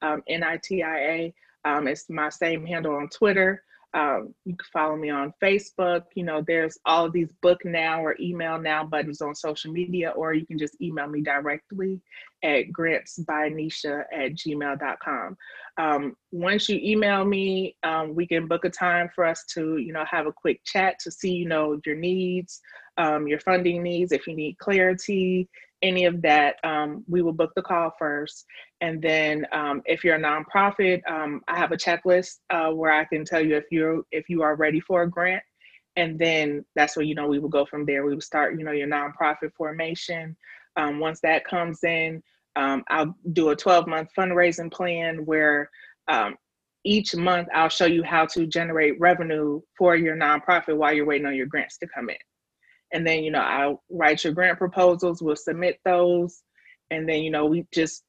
um, 0.00 0.22
N-I-T-I-A. 0.28 1.34
Um, 1.66 1.88
it's 1.88 2.08
my 2.08 2.30
same 2.30 2.64
handle 2.64 2.94
on 2.94 3.10
Twitter. 3.10 3.62
Um, 3.92 4.34
you 4.44 4.56
can 4.56 4.66
follow 4.72 4.96
me 4.96 5.10
on 5.10 5.34
Facebook. 5.42 6.04
You 6.14 6.24
know, 6.24 6.44
there's 6.46 6.78
all 6.84 7.06
of 7.06 7.12
these 7.12 7.32
book 7.42 7.64
now 7.64 8.04
or 8.04 8.16
email 8.20 8.58
now 8.58 8.84
buttons 8.84 9.20
on 9.20 9.34
social 9.34 9.72
media, 9.72 10.10
or 10.10 10.32
you 10.32 10.46
can 10.46 10.58
just 10.58 10.80
email 10.80 11.08
me 11.08 11.22
directly 11.22 12.00
at 12.44 12.66
grantsbynisha 12.72 14.04
at 14.12 14.34
gmail.com. 14.34 15.36
Um, 15.76 16.16
once 16.30 16.68
you 16.68 16.78
email 16.82 17.24
me, 17.24 17.76
um, 17.82 18.14
we 18.14 18.26
can 18.26 18.46
book 18.46 18.64
a 18.64 18.70
time 18.70 19.10
for 19.14 19.24
us 19.24 19.44
to, 19.54 19.78
you 19.78 19.92
know, 19.92 20.04
have 20.04 20.26
a 20.26 20.32
quick 20.32 20.60
chat 20.64 20.96
to 21.00 21.10
see, 21.10 21.32
you 21.32 21.46
know, 21.46 21.80
your 21.84 21.96
needs, 21.96 22.60
um, 22.96 23.26
your 23.26 23.40
funding 23.40 23.82
needs, 23.82 24.12
if 24.12 24.26
you 24.26 24.36
need 24.36 24.58
clarity, 24.58 25.48
any 25.82 26.04
of 26.04 26.20
that, 26.22 26.56
um, 26.64 27.04
we 27.08 27.22
will 27.22 27.32
book 27.32 27.52
the 27.56 27.62
call 27.62 27.92
first. 27.98 28.44
And 28.80 29.00
then 29.00 29.46
um, 29.52 29.82
if 29.86 30.04
you're 30.04 30.16
a 30.16 30.20
nonprofit, 30.20 31.00
um, 31.10 31.40
I 31.48 31.56
have 31.56 31.72
a 31.72 31.76
checklist 31.76 32.38
uh, 32.50 32.70
where 32.70 32.92
I 32.92 33.04
can 33.04 33.24
tell 33.24 33.44
you 33.44 33.56
if 33.56 33.64
you're 33.70 34.02
if 34.12 34.28
you 34.28 34.42
are 34.42 34.56
ready 34.56 34.80
for 34.80 35.02
a 35.02 35.10
grant. 35.10 35.42
And 35.96 36.18
then 36.18 36.64
that's 36.76 36.96
where 36.96 37.04
you 37.04 37.14
know 37.14 37.26
we 37.26 37.38
will 37.38 37.48
go 37.48 37.66
from 37.66 37.84
there. 37.84 38.04
We 38.04 38.14
will 38.14 38.20
start, 38.20 38.58
you 38.58 38.64
know, 38.64 38.72
your 38.72 38.88
nonprofit 38.88 39.52
formation. 39.56 40.36
Um, 40.76 41.00
once 41.00 41.20
that 41.20 41.44
comes 41.44 41.82
in, 41.82 42.22
um, 42.56 42.84
I'll 42.88 43.14
do 43.32 43.50
a 43.50 43.56
12 43.56 43.86
month 43.86 44.10
fundraising 44.16 44.72
plan 44.72 45.24
where 45.24 45.68
um, 46.08 46.36
each 46.84 47.14
month 47.14 47.48
I'll 47.54 47.68
show 47.68 47.86
you 47.86 48.02
how 48.02 48.26
to 48.26 48.46
generate 48.46 48.98
revenue 49.00 49.60
for 49.76 49.96
your 49.96 50.16
nonprofit 50.16 50.76
while 50.76 50.92
you're 50.92 51.06
waiting 51.06 51.26
on 51.26 51.34
your 51.34 51.46
grants 51.46 51.78
to 51.78 51.88
come 51.88 52.08
in. 52.08 52.16
And 52.92 53.06
then, 53.06 53.22
you 53.22 53.30
know, 53.30 53.40
I'll 53.40 53.82
write 53.90 54.24
your 54.24 54.32
grant 54.32 54.58
proposals, 54.58 55.22
we'll 55.22 55.36
submit 55.36 55.78
those, 55.84 56.42
and 56.90 57.08
then, 57.08 57.22
you 57.22 57.30
know, 57.30 57.46
we 57.46 57.66
just 57.72 58.04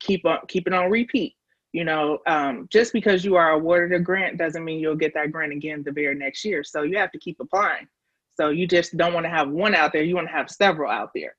keep 0.00 0.24
on 0.24 0.38
keep 0.48 0.66
it 0.66 0.74
on 0.74 0.90
repeat. 0.90 1.34
You 1.72 1.84
know, 1.84 2.18
um, 2.26 2.68
just 2.70 2.92
because 2.92 3.24
you 3.24 3.36
are 3.36 3.52
awarded 3.52 3.98
a 3.98 4.02
grant 4.02 4.36
doesn't 4.36 4.64
mean 4.64 4.78
you'll 4.78 4.94
get 4.94 5.14
that 5.14 5.32
grant 5.32 5.52
again 5.52 5.82
the 5.82 5.92
very 5.92 6.14
next 6.14 6.44
year. 6.44 6.62
So 6.62 6.82
you 6.82 6.98
have 6.98 7.10
to 7.12 7.18
keep 7.18 7.38
applying. 7.40 7.88
So 8.34 8.50
you 8.50 8.66
just 8.66 8.96
don't 8.96 9.14
want 9.14 9.24
to 9.24 9.30
have 9.30 9.48
one 9.48 9.74
out 9.74 9.92
there, 9.92 10.02
you 10.02 10.14
want 10.14 10.28
to 10.28 10.32
have 10.32 10.50
several 10.50 10.90
out 10.90 11.10
there. 11.14 11.34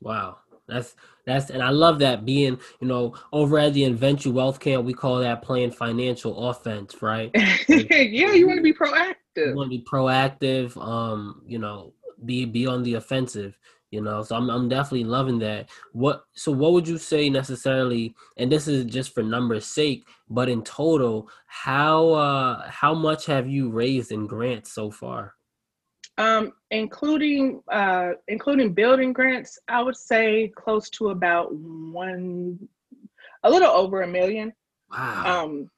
Wow. 0.00 0.38
That's 0.68 0.94
that's 1.24 1.50
and 1.50 1.62
I 1.62 1.70
love 1.70 1.98
that 2.00 2.24
being, 2.24 2.60
you 2.80 2.86
know, 2.86 3.14
over 3.32 3.58
at 3.58 3.72
the 3.72 3.84
Invent 3.84 4.24
You 4.24 4.32
Wealth 4.32 4.60
Camp, 4.60 4.84
we 4.84 4.92
call 4.92 5.18
that 5.20 5.42
playing 5.42 5.70
financial 5.70 6.50
offense, 6.50 7.00
right? 7.00 7.30
yeah, 7.68 8.32
you 8.32 8.46
want 8.46 8.58
to 8.58 8.62
be 8.62 8.74
proactive. 8.74 9.14
You 9.36 9.54
want 9.56 9.70
to 9.72 9.78
be 9.78 9.84
proactive, 9.84 10.76
um, 10.76 11.42
you 11.46 11.58
know, 11.58 11.94
be 12.24 12.44
be 12.44 12.66
on 12.66 12.82
the 12.82 12.94
offensive, 12.94 13.58
you 13.90 14.00
know. 14.00 14.22
So 14.22 14.36
I'm 14.36 14.50
I'm 14.50 14.68
definitely 14.68 15.04
loving 15.04 15.38
that. 15.40 15.68
What 15.92 16.24
so 16.34 16.52
what 16.52 16.72
would 16.72 16.88
you 16.88 16.98
say 16.98 17.30
necessarily, 17.30 18.14
and 18.36 18.50
this 18.50 18.68
is 18.68 18.84
just 18.84 19.14
for 19.14 19.22
numbers 19.22 19.66
sake, 19.66 20.04
but 20.28 20.48
in 20.48 20.62
total, 20.62 21.28
how 21.46 22.10
uh 22.10 22.68
how 22.70 22.94
much 22.94 23.26
have 23.26 23.48
you 23.48 23.70
raised 23.70 24.12
in 24.12 24.26
grants 24.26 24.72
so 24.72 24.90
far? 24.90 25.34
Um, 26.18 26.52
including 26.72 27.62
uh, 27.70 28.10
including 28.26 28.74
building 28.74 29.12
grants, 29.12 29.56
I 29.68 29.80
would 29.82 29.96
say 29.96 30.48
close 30.56 30.90
to 30.90 31.10
about 31.10 31.54
one, 31.54 32.58
a 33.44 33.50
little 33.50 33.70
over 33.70 34.02
a 34.02 34.08
million. 34.08 34.52
Wow. 34.90 35.44
Um, 35.44 35.70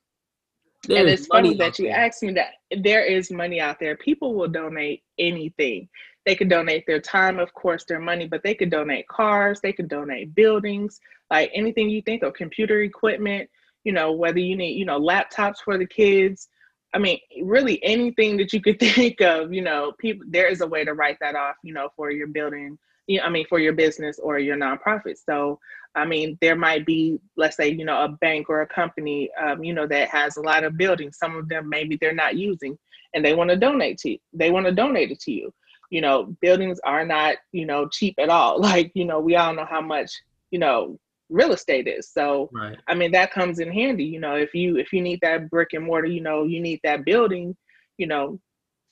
and 0.88 1.08
it's 1.08 1.26
funny 1.26 1.54
that 1.56 1.78
you 1.78 1.88
asked 1.88 2.22
me 2.22 2.32
that. 2.32 2.52
There 2.82 3.04
is 3.04 3.30
money 3.30 3.60
out 3.60 3.78
there. 3.78 3.96
People 3.98 4.34
will 4.34 4.48
donate 4.48 5.02
anything. 5.18 5.90
They 6.26 6.34
could 6.34 6.50
donate 6.50 6.84
their 6.86 7.00
time, 7.00 7.38
of 7.38 7.52
course, 7.54 7.84
their 7.84 8.00
money, 8.00 8.26
but 8.26 8.42
they 8.42 8.54
could 8.54 8.70
donate 8.70 9.08
cars. 9.08 9.60
They 9.60 9.72
could 9.72 9.88
donate 9.88 10.34
buildings, 10.34 11.00
like 11.30 11.50
anything 11.54 11.88
you 11.88 12.02
think 12.02 12.22
of, 12.22 12.34
computer 12.34 12.82
equipment. 12.82 13.48
You 13.84 13.92
know, 13.92 14.12
whether 14.12 14.38
you 14.38 14.56
need, 14.56 14.78
you 14.78 14.84
know, 14.84 15.00
laptops 15.00 15.56
for 15.64 15.78
the 15.78 15.86
kids 15.86 16.48
I 16.92 16.98
mean, 16.98 17.18
really 17.42 17.82
anything 17.84 18.36
that 18.38 18.52
you 18.52 18.60
could 18.60 18.78
think 18.80 19.20
of, 19.20 19.52
you 19.52 19.62
know, 19.62 19.92
people 19.98 20.26
there 20.28 20.48
is 20.48 20.60
a 20.60 20.66
way 20.66 20.84
to 20.84 20.94
write 20.94 21.18
that 21.20 21.36
off, 21.36 21.56
you 21.62 21.72
know, 21.72 21.88
for 21.96 22.10
your 22.10 22.26
building, 22.26 22.78
you 23.06 23.18
know, 23.18 23.24
I 23.24 23.30
mean, 23.30 23.46
for 23.48 23.58
your 23.58 23.72
business 23.72 24.18
or 24.18 24.38
your 24.38 24.56
nonprofit. 24.56 25.16
So, 25.24 25.58
I 25.94 26.04
mean, 26.04 26.38
there 26.40 26.56
might 26.56 26.86
be, 26.86 27.18
let's 27.36 27.56
say, 27.56 27.68
you 27.68 27.84
know, 27.84 28.04
a 28.04 28.08
bank 28.08 28.48
or 28.48 28.62
a 28.62 28.66
company, 28.66 29.30
um, 29.40 29.64
you 29.64 29.72
know, 29.74 29.86
that 29.86 30.08
has 30.08 30.36
a 30.36 30.42
lot 30.42 30.64
of 30.64 30.76
buildings. 30.76 31.18
Some 31.18 31.36
of 31.36 31.48
them 31.48 31.68
maybe 31.68 31.96
they're 32.00 32.14
not 32.14 32.36
using, 32.36 32.78
and 33.14 33.24
they 33.24 33.34
want 33.34 33.50
to 33.50 33.56
donate 33.56 33.98
to 33.98 34.10
you. 34.10 34.18
They 34.32 34.50
want 34.50 34.66
to 34.66 34.72
donate 34.72 35.10
it 35.10 35.20
to 35.20 35.32
you. 35.32 35.52
You 35.90 36.00
know, 36.00 36.36
buildings 36.40 36.80
are 36.84 37.04
not, 37.04 37.36
you 37.52 37.66
know, 37.66 37.88
cheap 37.88 38.14
at 38.18 38.28
all. 38.28 38.60
Like, 38.70 38.92
you 38.94 39.04
know, 39.04 39.20
we 39.20 39.36
all 39.36 39.52
know 39.54 39.66
how 39.68 39.80
much, 39.80 40.10
you 40.50 40.58
know, 40.58 40.98
real 41.30 41.52
estate 41.52 41.86
is. 41.86 42.08
So 42.08 42.50
right. 42.52 42.76
I 42.88 42.94
mean 42.94 43.12
that 43.12 43.32
comes 43.32 43.60
in 43.60 43.72
handy. 43.72 44.04
You 44.04 44.20
know, 44.20 44.34
if 44.34 44.54
you 44.54 44.76
if 44.76 44.92
you 44.92 45.00
need 45.00 45.20
that 45.22 45.48
brick 45.48 45.72
and 45.72 45.84
mortar, 45.84 46.08
you 46.08 46.20
know, 46.20 46.44
you 46.44 46.60
need 46.60 46.80
that 46.84 47.04
building, 47.04 47.56
you 47.96 48.06
know, 48.06 48.38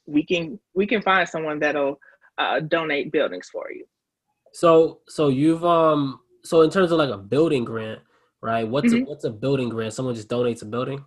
we 0.07 0.25
can 0.25 0.59
we 0.75 0.87
can 0.87 1.03
find 1.03 1.29
someone 1.29 1.59
that'll 1.59 1.99
uh, 2.39 2.61
donate 2.61 3.13
buildings 3.13 3.49
for 3.53 3.71
you. 3.71 3.85
So 4.53 5.01
so 5.09 5.29
you've 5.29 5.65
um 5.65 6.21
so 6.45 6.63
in 6.63 6.71
terms 6.71 6.93
of 6.93 6.99
like 6.99 7.11
a 7.11 7.19
building 7.19 7.65
grant, 7.65 8.01
right? 8.41 8.67
What's 8.67 8.93
mm-hmm. 8.93 9.05
a, 9.05 9.09
what's 9.09 9.25
a 9.25 9.31
building 9.31 9.69
grant? 9.69 9.93
Someone 9.93 10.15
just 10.15 10.29
donates 10.29 10.63
a 10.63 10.67
building. 10.67 11.05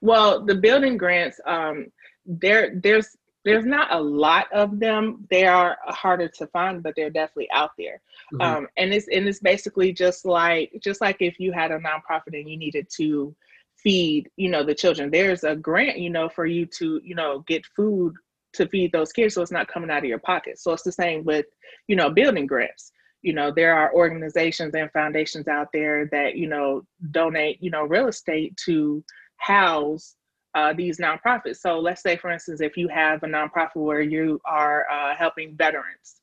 Well, 0.00 0.44
the 0.44 0.54
building 0.54 0.96
grants, 0.96 1.40
um, 1.46 1.86
there 2.24 2.74
there's 2.82 3.16
there's 3.44 3.64
not 3.64 3.92
a 3.92 4.00
lot 4.00 4.46
of 4.52 4.78
them. 4.78 5.26
They 5.30 5.46
are 5.46 5.78
harder 5.84 6.28
to 6.28 6.46
find, 6.48 6.82
but 6.82 6.94
they're 6.94 7.10
definitely 7.10 7.50
out 7.52 7.70
there. 7.78 8.00
Mm-hmm. 8.32 8.42
Um, 8.42 8.68
and 8.76 8.92
it's 8.92 9.08
and 9.08 9.26
it's 9.26 9.40
basically 9.40 9.92
just 9.92 10.24
like 10.24 10.72
just 10.82 11.00
like 11.00 11.16
if 11.20 11.40
you 11.40 11.52
had 11.52 11.70
a 11.70 11.78
nonprofit 11.78 12.38
and 12.38 12.48
you 12.48 12.58
needed 12.58 12.88
to 12.96 13.34
feed, 13.82 14.30
you 14.36 14.50
know, 14.50 14.62
the 14.62 14.74
children. 14.74 15.10
There's 15.10 15.44
a 15.44 15.56
grant, 15.56 15.98
you 15.98 16.10
know, 16.10 16.28
for 16.28 16.46
you 16.46 16.66
to, 16.78 17.00
you 17.02 17.14
know, 17.14 17.40
get 17.46 17.64
food 17.64 18.14
to 18.52 18.66
feed 18.68 18.92
those 18.92 19.12
kids, 19.12 19.34
so 19.34 19.42
it's 19.42 19.52
not 19.52 19.68
coming 19.68 19.90
out 19.90 19.98
of 19.98 20.04
your 20.04 20.18
pocket. 20.18 20.58
So 20.58 20.72
it's 20.72 20.82
the 20.82 20.92
same 20.92 21.24
with, 21.24 21.46
you 21.86 21.96
know, 21.96 22.10
building 22.10 22.46
grants. 22.46 22.92
You 23.22 23.32
know, 23.32 23.52
there 23.54 23.74
are 23.74 23.94
organizations 23.94 24.74
and 24.74 24.90
foundations 24.92 25.46
out 25.46 25.68
there 25.72 26.06
that 26.06 26.36
you 26.36 26.48
know 26.48 26.82
donate, 27.10 27.62
you 27.62 27.70
know, 27.70 27.84
real 27.84 28.08
estate 28.08 28.56
to 28.66 29.04
house 29.36 30.16
uh, 30.54 30.72
these 30.72 30.98
nonprofits. 30.98 31.58
So 31.58 31.78
let's 31.78 32.02
say, 32.02 32.16
for 32.16 32.30
instance, 32.30 32.60
if 32.60 32.76
you 32.76 32.88
have 32.88 33.22
a 33.22 33.26
nonprofit 33.26 33.76
where 33.76 34.00
you 34.00 34.40
are 34.44 34.86
uh, 34.90 35.14
helping 35.14 35.56
veterans, 35.56 36.20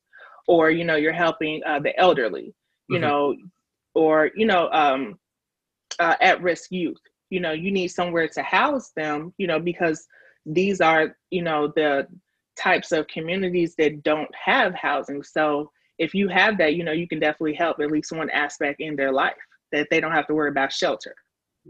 or 0.48 0.70
you 0.72 0.84
know 0.84 0.96
you're 0.96 1.14
helping 1.14 1.62
uh, 1.66 1.80
the 1.80 1.98
elderly, 2.00 2.54
you 2.90 2.98
mm-hmm. 2.98 3.02
know, 3.02 3.36
or 3.96 4.32
you 4.36 4.46
know 4.46 4.70
um, 4.72 5.18
uh, 6.00 6.16
at-risk 6.22 6.72
youth, 6.72 7.02
you 7.30 7.40
know, 7.40 7.52
you 7.52 7.72
need 7.72 7.90
somewhere 7.90 8.28
to 8.30 8.42
house 8.44 8.92
them, 8.96 9.34
you 9.38 9.48
know, 9.48 9.60
because 9.60 10.08
these 10.46 10.82
are 10.82 11.16
you 11.32 11.42
know 11.42 11.72
the 11.76 12.08
types 12.58 12.92
of 12.92 13.08
communities 13.08 13.76
that 13.78 14.04
don't 14.04 14.34
have 14.34 14.74
housing. 14.74 15.24
So 15.24 15.72
if 16.00 16.14
you 16.14 16.28
have 16.28 16.58
that, 16.58 16.76
you 16.76 16.84
know, 16.84 16.92
you 16.92 17.08
can 17.08 17.20
definitely 17.20 17.54
help 17.54 17.80
at 17.80 17.92
least 17.92 18.12
one 18.12 18.30
aspect 18.32 18.82
in 18.82 18.96
their 18.96 19.12
life 19.12 19.36
that 19.72 19.88
they 19.90 20.00
don't 20.00 20.12
have 20.12 20.28
to 20.28 20.34
worry 20.34 20.50
about 20.50 20.72
shelter. 20.72 21.16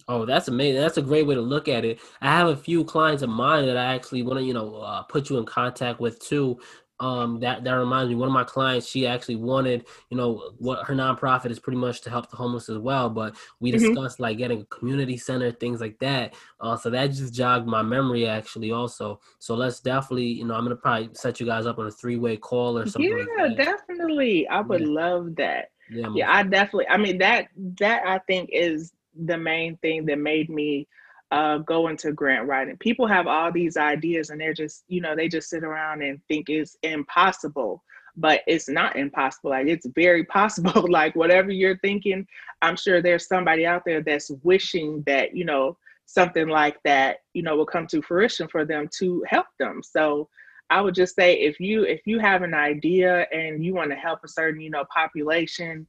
Oh, 0.08 0.26
that's 0.26 0.48
amazing. 0.48 0.82
That's 0.82 0.98
a 0.98 1.02
great 1.02 1.26
way 1.26 1.36
to 1.36 1.42
look 1.42 1.68
at 1.68 1.86
it. 1.86 2.00
I 2.22 2.28
have 2.28 2.48
a 2.48 2.56
few 2.56 2.84
clients 2.84 3.24
of 3.24 3.30
mine 3.30 3.66
that 3.66 3.78
I 3.78 3.96
actually 3.96 4.24
want 4.24 4.40
to, 4.40 4.44
you 4.46 4.54
know, 4.54 4.76
uh, 4.76 5.04
put 5.04 5.30
you 5.30 5.38
in 5.38 5.46
contact 5.46 6.00
with 6.00 6.20
too. 6.20 6.60
Um, 7.00 7.40
that 7.42 7.64
that 7.64 7.74
reminds 7.74 8.10
me, 8.10 8.16
one 8.16 8.28
of 8.28 8.34
my 8.34 8.44
clients, 8.44 8.88
she 8.88 9.06
actually 9.06 9.36
wanted, 9.36 9.86
you 10.10 10.18
know, 10.18 10.52
what 10.58 10.84
her 10.88 10.96
nonprofit 10.96 11.52
is 11.52 11.60
pretty 11.60 11.78
much 11.78 12.02
to 12.02 12.10
help 12.10 12.32
the 12.32 12.38
homeless 12.38 12.70
as 12.70 12.80
well. 12.80 13.08
But 13.10 13.36
we 13.60 13.72
mm-hmm. 13.72 13.94
discussed 13.94 14.20
like 14.20 14.40
getting 14.40 14.62
a 14.62 14.66
community 14.66 15.16
center, 15.16 15.52
things 15.52 15.80
like 15.80 16.00
that. 16.00 16.34
Uh, 16.60 16.76
so 16.76 16.90
that 16.90 17.08
just 17.08 17.36
jogged 17.36 17.68
my 17.68 17.84
memory 17.84 18.28
actually 18.28 18.72
also. 18.72 19.20
So 19.38 19.54
let's 19.54 19.80
definitely, 19.80 20.26
you 20.26 20.46
know, 20.46 20.56
I'm 20.56 20.64
gonna 20.64 20.76
probably 20.76 21.10
set 21.14 21.40
you 21.40 21.46
guys 21.46 21.68
up 21.68 21.78
on 21.78 21.86
a 21.86 21.92
three 21.92 22.18
way 22.18 22.36
call 22.36 22.80
or 22.80 22.88
something. 22.88 23.28
Yeah, 23.38 23.44
like 23.44 23.58
definitely. 23.58 24.48
I 24.48 24.62
would 24.62 24.82
yeah. 24.82 24.88
love 24.88 25.36
that. 25.36 25.70
Yeah, 25.92 26.08
yeah, 26.14 26.34
I 26.34 26.44
definitely. 26.44 26.88
I 26.88 26.98
mean 26.98 27.20
that 27.20 27.48
that 27.80 28.08
I 28.08 28.18
think 28.20 28.50
is 28.52 28.94
the 29.26 29.38
main 29.38 29.78
thing 29.78 30.06
that 30.06 30.20
made 30.20 30.50
me 30.50 30.88
uh, 31.32 31.58
go 31.60 31.88
into 31.88 32.14
grant 32.14 32.48
writing. 32.48 32.78
People 32.78 33.08
have 33.08 33.28
all 33.28 33.52
these 33.52 33.78
ideas 33.78 34.30
and 34.30 34.40
they're 34.40 34.54
just, 34.54 34.84
you 34.88 35.02
know, 35.02 35.16
they 35.16 35.28
just 35.28 35.50
sit 35.50 35.64
around 35.64 36.02
and 36.02 36.22
think 36.28 36.50
it's 36.50 36.78
impossible, 36.84 37.84
but 38.16 38.42
it's 38.48 38.70
not 38.70 38.96
impossible. 38.96 39.50
Like 39.52 39.68
it's 39.68 39.88
very 39.96 40.24
possible. 40.38 40.86
like 40.90 41.16
whatever 41.16 41.52
you're 41.52 41.78
thinking, 41.80 42.26
I'm 42.62 42.78
sure 42.78 43.02
there's 43.02 43.28
somebody 43.28 43.66
out 43.66 43.84
there 43.86 44.02
that's 44.02 44.32
wishing 44.44 45.04
that, 45.06 45.36
you 45.36 45.46
know, 45.46 45.78
something 46.06 46.48
like 46.48 46.78
that, 46.84 47.18
you 47.34 47.44
know, 47.44 47.58
will 47.58 47.66
come 47.66 47.88
to 47.88 48.02
fruition 48.02 48.48
for 48.48 48.64
them 48.64 48.90
to 49.00 49.24
help 49.28 49.48
them. 49.60 49.82
So 49.84 50.30
I 50.70 50.82
would 50.82 50.96
just 50.96 51.16
say 51.16 51.34
if 51.36 51.60
you 51.60 51.84
if 51.84 52.02
you 52.06 52.20
have 52.20 52.42
an 52.42 52.54
idea 52.54 53.26
and 53.32 53.64
you 53.64 53.74
want 53.74 53.92
to 53.92 53.96
help 53.96 54.20
a 54.24 54.28
certain, 54.28 54.60
you 54.62 54.70
know, 54.70 54.84
population, 54.94 55.88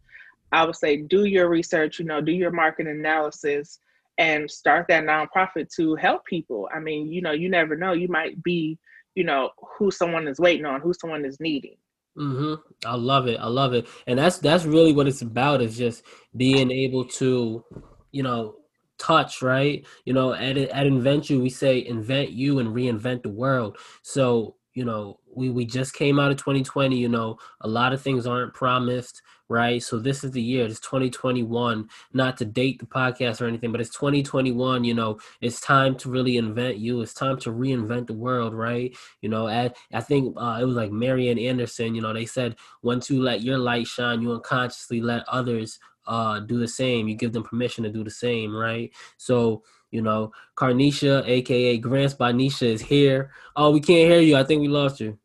I 0.52 0.64
would 0.64 0.76
say 0.76 0.96
do 0.96 1.24
your 1.24 1.48
research, 1.48 1.98
you 1.98 2.04
know, 2.04 2.20
do 2.20 2.32
your 2.32 2.50
market 2.50 2.87
analysis 2.87 3.80
and 4.18 4.50
start 4.50 4.87
that 4.88 5.04
nonprofit 5.04 5.72
to 5.76 5.94
help 5.94 6.24
people. 6.26 6.68
I 6.74 6.80
mean, 6.80 7.12
you 7.12 7.22
know, 7.22 7.32
you 7.32 7.48
never 7.48 7.76
know. 7.76 7.92
You 7.92 8.08
might 8.08 8.42
be, 8.42 8.78
you 9.14 9.24
know, 9.24 9.50
who 9.78 9.90
someone 9.90 10.26
is 10.26 10.40
waiting 10.40 10.66
on, 10.66 10.80
who 10.80 10.92
someone 10.92 11.24
is 11.24 11.38
needing. 11.38 11.76
Mm-hmm. 12.16 12.54
I 12.84 12.96
love 12.96 13.28
it. 13.28 13.38
I 13.38 13.46
love 13.46 13.74
it. 13.74 13.87
And 14.06 14.18
that's 14.18 14.38
that's 14.38 14.64
really 14.64 14.92
what 14.92 15.06
it's 15.06 15.22
about 15.22 15.62
is 15.62 15.78
just 15.78 16.02
being 16.37 16.70
able 16.72 17.04
to, 17.04 17.64
you 18.11 18.22
know, 18.24 18.56
touch, 18.98 19.40
right? 19.40 19.87
You 20.04 20.14
know, 20.14 20.34
at 20.34 20.58
at 20.58 20.87
Invent 20.87 21.30
You, 21.30 21.40
we 21.40 21.50
say 21.50 21.84
invent 21.87 22.30
you 22.30 22.58
and 22.58 22.74
reinvent 22.74 23.22
the 23.22 23.28
world. 23.28 23.78
So, 24.02 24.56
you 24.74 24.84
know, 24.84 25.17
we 25.38 25.51
we 25.51 25.64
just 25.64 25.94
came 25.94 26.18
out 26.18 26.31
of 26.31 26.37
2020, 26.37 26.96
you 26.96 27.09
know, 27.09 27.38
a 27.61 27.68
lot 27.68 27.92
of 27.92 28.03
things 28.03 28.27
aren't 28.27 28.55
promised 28.55 29.22
right? 29.48 29.83
So 29.83 29.98
this 29.98 30.24
is 30.24 30.33
the 30.33 30.42
year, 30.42 30.66
it's 30.66 30.81
2021, 30.81 31.88
not 32.12 32.37
to 32.37 32.44
date 32.44 32.79
the 32.79 32.87
podcast 32.87 33.40
or 33.40 33.46
anything, 33.46 33.72
but 33.72 33.81
it's 33.81 33.94
2021, 33.94 34.85
you 34.85 34.94
know, 34.94 35.18
it's 35.40 35.61
time 35.61 35.96
to 35.96 36.11
really 36.11 36.37
invent 36.37 36.79
you. 36.79 37.01
It's 37.01 37.14
time 37.14 37.38
to 37.40 37.51
reinvent 37.51 38.07
the 38.07 38.14
world, 38.14 38.55
right? 38.55 38.94
You 39.22 39.31
know, 39.31 39.48
I, 39.48 39.72
think 40.01 40.37
uh, 40.37 40.59
it 40.61 40.64
was 40.64 40.77
like 40.77 40.92
Marian 40.92 41.38
Anderson, 41.38 41.94
you 41.94 42.03
know, 42.03 42.12
they 42.12 42.27
said, 42.27 42.57
once 42.83 43.09
you 43.09 43.22
let 43.22 43.42
your 43.42 43.59
light 43.59 43.87
shine, 43.87 44.20
you 44.20 44.33
unconsciously 44.33 45.01
let 45.01 45.27
others 45.29 45.79
uh, 46.07 46.40
do 46.40 46.59
the 46.59 46.68
same. 46.68 47.09
You 47.09 47.14
give 47.14 47.33
them 47.33 47.42
permission 47.42 47.85
to 47.85 47.90
do 47.90 48.05
the 48.05 48.11
same, 48.11 48.55
right? 48.55 48.90
So, 49.16 49.62
you 49.90 50.03
know, 50.03 50.33
Carnisha, 50.57 51.27
aka 51.27 51.79
Grants 51.79 52.14
by 52.14 52.33
Nisha, 52.33 52.66
is 52.66 52.83
here. 52.83 53.31
Oh, 53.57 53.70
we 53.70 53.81
can't 53.81 54.11
hear 54.11 54.20
you. 54.20 54.37
I 54.37 54.44
think 54.44 54.61
we 54.61 54.68
lost 54.68 55.01
you. 55.01 55.18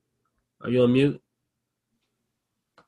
Are 0.63 0.69
you 0.69 0.83
on 0.83 0.93
mute? 0.93 1.21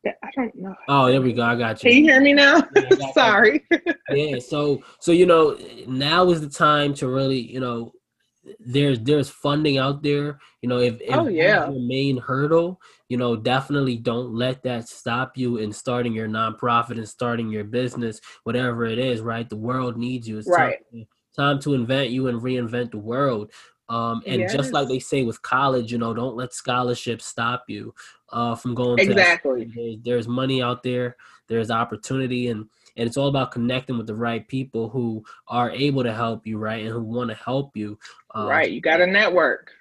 I 0.06 0.30
don't 0.36 0.56
know. 0.56 0.76
Oh, 0.88 1.08
there 1.08 1.22
we 1.22 1.34
go. 1.34 1.44
I 1.44 1.56
got 1.56 1.84
you. 1.84 1.90
Can 1.90 1.98
you 1.98 2.12
hear 2.12 2.22
me 2.22 2.34
now? 2.34 2.64
Yeah, 2.76 3.12
Sorry. 3.14 3.66
yeah. 4.12 4.38
So, 4.40 4.84
so 5.00 5.12
you 5.12 5.26
know, 5.26 5.58
now 5.88 6.30
is 6.30 6.42
the 6.42 6.50
time 6.50 6.94
to 6.96 7.08
really, 7.08 7.40
you 7.40 7.60
know, 7.60 7.92
there's 8.60 9.00
there's 9.00 9.30
funding 9.30 9.78
out 9.78 10.04
there. 10.04 10.40
You 10.62 10.70
know, 10.70 10.80
if, 10.80 11.02
if 11.02 11.16
oh 11.16 11.28
yeah, 11.28 11.70
your 11.70 11.82
main 11.82 12.18
hurdle, 12.18 12.80
you 13.10 13.18
know, 13.18 13.36
definitely 13.36 13.98
don't 13.98 14.34
let 14.34 14.62
that 14.64 14.88
stop 14.88 15.38
you 15.38 15.58
in 15.58 15.74
starting 15.74 16.14
your 16.14 16.28
nonprofit 16.28 16.92
and 16.92 17.10
starting 17.10 17.50
your 17.50 17.64
business, 17.64 18.22
whatever 18.44 18.86
it 18.86 19.00
is. 19.00 19.22
Right, 19.22 19.50
the 19.50 19.56
world 19.56 19.98
needs 19.98 20.28
you. 20.28 20.38
It's 20.38 20.48
right. 20.48 20.78
Time, 20.94 21.08
time 21.36 21.60
to 21.62 21.74
invent 21.74 22.12
you 22.12 22.28
and 22.28 22.42
reinvent 22.42 22.92
the 22.92 22.98
world. 22.98 23.52
Um, 23.88 24.24
and 24.26 24.42
yes. 24.42 24.54
just 24.54 24.74
like 24.74 24.88
they 24.88 25.00
say 25.00 25.24
with 25.24 25.42
college, 25.42 25.92
you 25.92 25.98
know, 25.98 26.14
don't 26.14 26.36
let 26.36 26.54
scholarships 26.54 27.26
stop 27.26 27.66
you 27.68 27.94
uh, 28.30 28.56
from 28.56 28.74
going. 28.74 29.00
Exactly. 29.00 29.70
There's, 29.76 29.98
there's 30.04 30.28
money 30.28 30.62
out 30.62 30.84
there. 30.84 31.18
There's 31.48 31.70
opportunity, 31.70 32.48
and 32.48 32.68
and 32.98 33.08
it's 33.08 33.18
all 33.18 33.28
about 33.28 33.52
connecting 33.52 33.98
with 33.98 34.08
the 34.08 34.16
right 34.16 34.48
people 34.48 34.90
who 34.90 35.24
are 35.48 35.70
able 35.70 36.04
to 36.04 36.14
help 36.14 36.48
you, 36.48 36.58
right, 36.58 36.82
and 36.84 36.92
who 36.92 37.02
want 37.02 37.30
to 37.30 37.36
help 37.36 37.78
you. 37.78 38.00
Uh, 38.36 38.48
right. 38.50 38.72
You 38.72 38.82
got 38.82 38.98
to 38.98 39.08
network. 39.08 39.72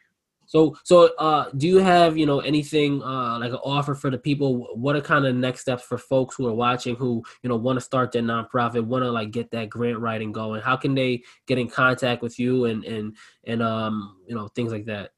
So, 0.46 0.76
so 0.84 1.14
uh, 1.16 1.50
do 1.56 1.66
you 1.66 1.78
have 1.78 2.16
you 2.16 2.26
know 2.26 2.40
anything 2.40 3.02
uh, 3.02 3.38
like 3.38 3.52
an 3.52 3.58
offer 3.64 3.94
for 3.94 4.10
the 4.10 4.18
people? 4.18 4.68
What 4.76 4.96
are 4.96 5.00
kind 5.00 5.26
of 5.26 5.34
next 5.34 5.60
steps 5.62 5.82
for 5.82 5.98
folks 5.98 6.36
who 6.36 6.46
are 6.46 6.54
watching 6.54 6.96
who 6.96 7.22
you 7.42 7.48
know 7.48 7.56
want 7.56 7.76
to 7.76 7.80
start 7.80 8.12
their 8.12 8.22
nonprofit, 8.22 8.84
want 8.84 9.04
to 9.04 9.10
like 9.10 9.30
get 9.30 9.50
that 9.52 9.70
grant 9.70 9.98
writing 9.98 10.32
going? 10.32 10.60
How 10.60 10.76
can 10.76 10.94
they 10.94 11.22
get 11.46 11.58
in 11.58 11.68
contact 11.68 12.22
with 12.22 12.38
you 12.38 12.66
and 12.66 12.84
and 12.84 13.16
and 13.44 13.62
um 13.62 14.16
you 14.26 14.34
know 14.34 14.48
things 14.48 14.72
like 14.72 14.86
that? 14.86 15.10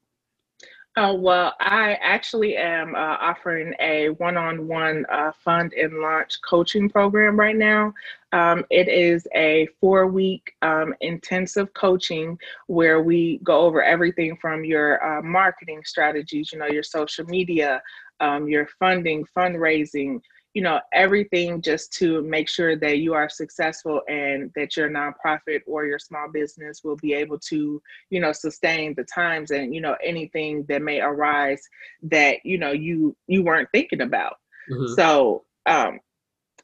Uh, 0.97 1.13
well, 1.13 1.53
I 1.59 1.95
actually 2.01 2.57
am 2.57 2.95
uh, 2.95 3.17
offering 3.21 3.75
a 3.79 4.09
one 4.09 4.35
on 4.35 4.67
one 4.67 5.05
fund 5.43 5.73
and 5.73 5.99
launch 5.99 6.39
coaching 6.41 6.89
program 6.89 7.39
right 7.39 7.55
now. 7.55 7.93
Um, 8.33 8.65
it 8.71 8.87
is 8.87 9.27
a 9.35 9.67
four 9.79 10.07
week 10.07 10.53
um, 10.63 10.95
intensive 11.01 11.71
coaching 11.75 12.39
where 12.65 13.03
we 13.03 13.39
go 13.43 13.59
over 13.61 13.83
everything 13.83 14.37
from 14.41 14.65
your 14.65 15.03
uh, 15.05 15.21
marketing 15.21 15.83
strategies, 15.85 16.51
you 16.51 16.57
know, 16.57 16.65
your 16.65 16.81
social 16.81 17.25
media, 17.25 17.79
um, 18.19 18.47
your 18.47 18.67
funding, 18.79 19.23
fundraising, 19.37 20.19
you 20.57 20.63
know 20.63 20.79
everything 20.91 21.61
just 21.61 21.93
to 21.93 22.23
make 22.23 22.49
sure 22.49 22.75
that 22.75 22.97
you 22.97 23.13
are 23.13 23.29
successful 23.29 24.01
and 24.09 24.51
that 24.55 24.75
your 24.75 24.89
nonprofit 24.89 25.61
or 25.67 25.85
your 25.85 25.99
small 25.99 26.27
business 26.33 26.83
will 26.83 26.95
be 26.95 27.13
able 27.13 27.37
to 27.37 27.79
you 28.09 28.19
know 28.19 28.31
sustain 28.31 28.95
the 28.95 29.03
times 29.03 29.51
and 29.51 29.75
you 29.75 29.79
know 29.79 29.95
anything 30.03 30.65
that 30.67 30.81
may 30.81 30.99
arise 30.99 31.61
that 32.01 32.37
you 32.43 32.57
know 32.57 32.71
you 32.71 33.15
you 33.27 33.43
weren't 33.43 33.69
thinking 33.71 34.01
about 34.01 34.37
mm-hmm. 34.67 34.95
so 34.95 35.43
um 35.67 35.99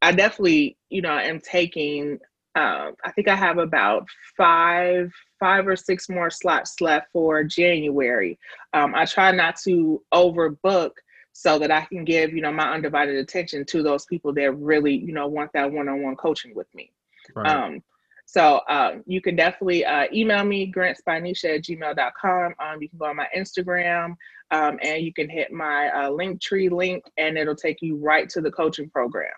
i 0.01 0.12
definitely 0.12 0.75
you 0.89 1.03
know 1.03 1.15
am 1.15 1.39
taking 1.39 2.17
um, 2.56 2.93
I 3.03 3.12
think 3.12 3.27
I 3.27 3.36
have 3.36 3.58
about 3.58 4.06
five, 4.38 5.12
five 5.39 5.67
or 5.67 5.75
six 5.75 6.08
more 6.08 6.29
slots 6.29 6.79
left 6.82 7.08
for 7.12 7.43
January. 7.43 8.38
Um, 8.73 8.93
I 8.93 9.06
try 9.06 9.32
not 9.32 9.56
to 9.63 10.03
overbook 10.13 10.91
so 11.34 11.60
that 11.60 11.72
I 11.72 11.82
can 11.86 12.06
give, 12.06 12.34
you 12.34 12.41
know, 12.41 12.52
my 12.52 12.72
undivided 12.72 13.15
attention 13.15 13.65
to 13.65 13.84
those 13.84 14.06
people 14.06 14.34
that 14.34 14.52
really, 14.54 14.96
you 14.96 15.13
know, 15.13 15.28
want 15.28 15.52
that 15.54 15.72
one-on-one 15.72 16.15
coaching 16.15 16.54
with 16.56 16.74
me. 16.74 16.91
Right. 17.36 17.48
Um, 17.48 17.84
so 18.26 18.58
uh, 18.69 19.00
you 19.06 19.22
can 19.22 19.36
definitely 19.36 19.84
uh, 19.84 20.06
email 20.13 20.43
me, 20.43 20.72
grantsbynisha 20.72 21.56
at 21.56 21.63
gmail.com. 21.63 22.54
Um, 22.60 22.82
you 22.82 22.89
can 22.89 23.00
go 23.00 23.06
on 23.06 23.15
my 23.17 23.28
Instagram 23.36 24.15
um, 24.52 24.80
and 24.82 25.04
you 25.04 25.12
can 25.12 25.30
hit 25.30 25.52
my 25.52 25.89
uh, 25.89 26.10
Linktree 26.10 26.72
link 26.72 27.04
and 27.17 27.38
it'll 27.38 27.56
take 27.56 27.82
you 27.82 27.98
right 27.98 28.30
to 28.30 28.41
the 28.41 28.52
coaching 28.52 28.89
program. 28.89 29.34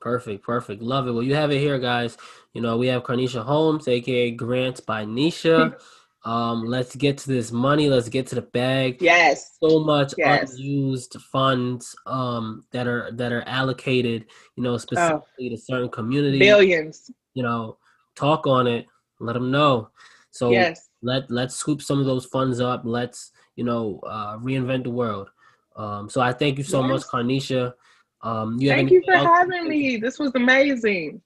Perfect, 0.00 0.44
perfect. 0.44 0.82
Love 0.82 1.06
it. 1.06 1.12
Well, 1.12 1.22
you 1.22 1.36
have 1.36 1.52
it 1.52 1.60
here, 1.60 1.78
guys. 1.78 2.18
You 2.54 2.60
know, 2.60 2.76
we 2.76 2.88
have 2.88 3.04
Carnisha 3.04 3.44
Holmes, 3.44 3.86
aka 3.86 4.32
Grants 4.32 4.80
by 4.80 5.04
Nisha. 5.04 5.80
Um, 6.24 6.66
let's 6.66 6.94
get 6.94 7.18
to 7.18 7.28
this 7.28 7.50
money. 7.50 7.88
Let's 7.88 8.08
get 8.08 8.26
to 8.28 8.36
the 8.36 8.42
bag. 8.42 8.98
Yes. 9.00 9.56
So 9.60 9.80
much 9.80 10.14
yes. 10.16 10.52
unused 10.52 11.16
funds 11.32 11.96
um, 12.06 12.64
that 12.70 12.86
are 12.86 13.10
that 13.12 13.32
are 13.32 13.42
allocated, 13.46 14.26
you 14.56 14.62
know, 14.62 14.76
specifically 14.76 15.46
oh. 15.46 15.48
to 15.50 15.56
certain 15.56 15.88
communities. 15.88 16.38
Billions. 16.38 17.10
You 17.34 17.42
know, 17.42 17.78
talk 18.14 18.46
on 18.46 18.66
it. 18.66 18.86
Let 19.18 19.32
them 19.32 19.50
know. 19.50 19.90
So 20.30 20.50
yes. 20.50 20.88
let 21.02 21.30
let's 21.30 21.56
scoop 21.56 21.82
some 21.82 21.98
of 21.98 22.06
those 22.06 22.26
funds 22.26 22.60
up. 22.60 22.82
Let's 22.84 23.32
you 23.56 23.64
know 23.64 24.00
uh, 24.06 24.38
reinvent 24.38 24.84
the 24.84 24.90
world. 24.90 25.28
Um, 25.74 26.08
so 26.08 26.20
I 26.20 26.32
thank 26.32 26.58
you 26.58 26.64
so 26.64 26.80
yes. 26.82 26.88
much, 26.88 27.02
Carnisha. 27.02 27.74
Um, 28.22 28.58
you 28.60 28.68
thank 28.68 28.90
you 28.90 29.02
for 29.04 29.16
having 29.16 29.68
me. 29.68 29.96
This 29.96 30.18
was 30.18 30.30
amazing. 30.34 31.20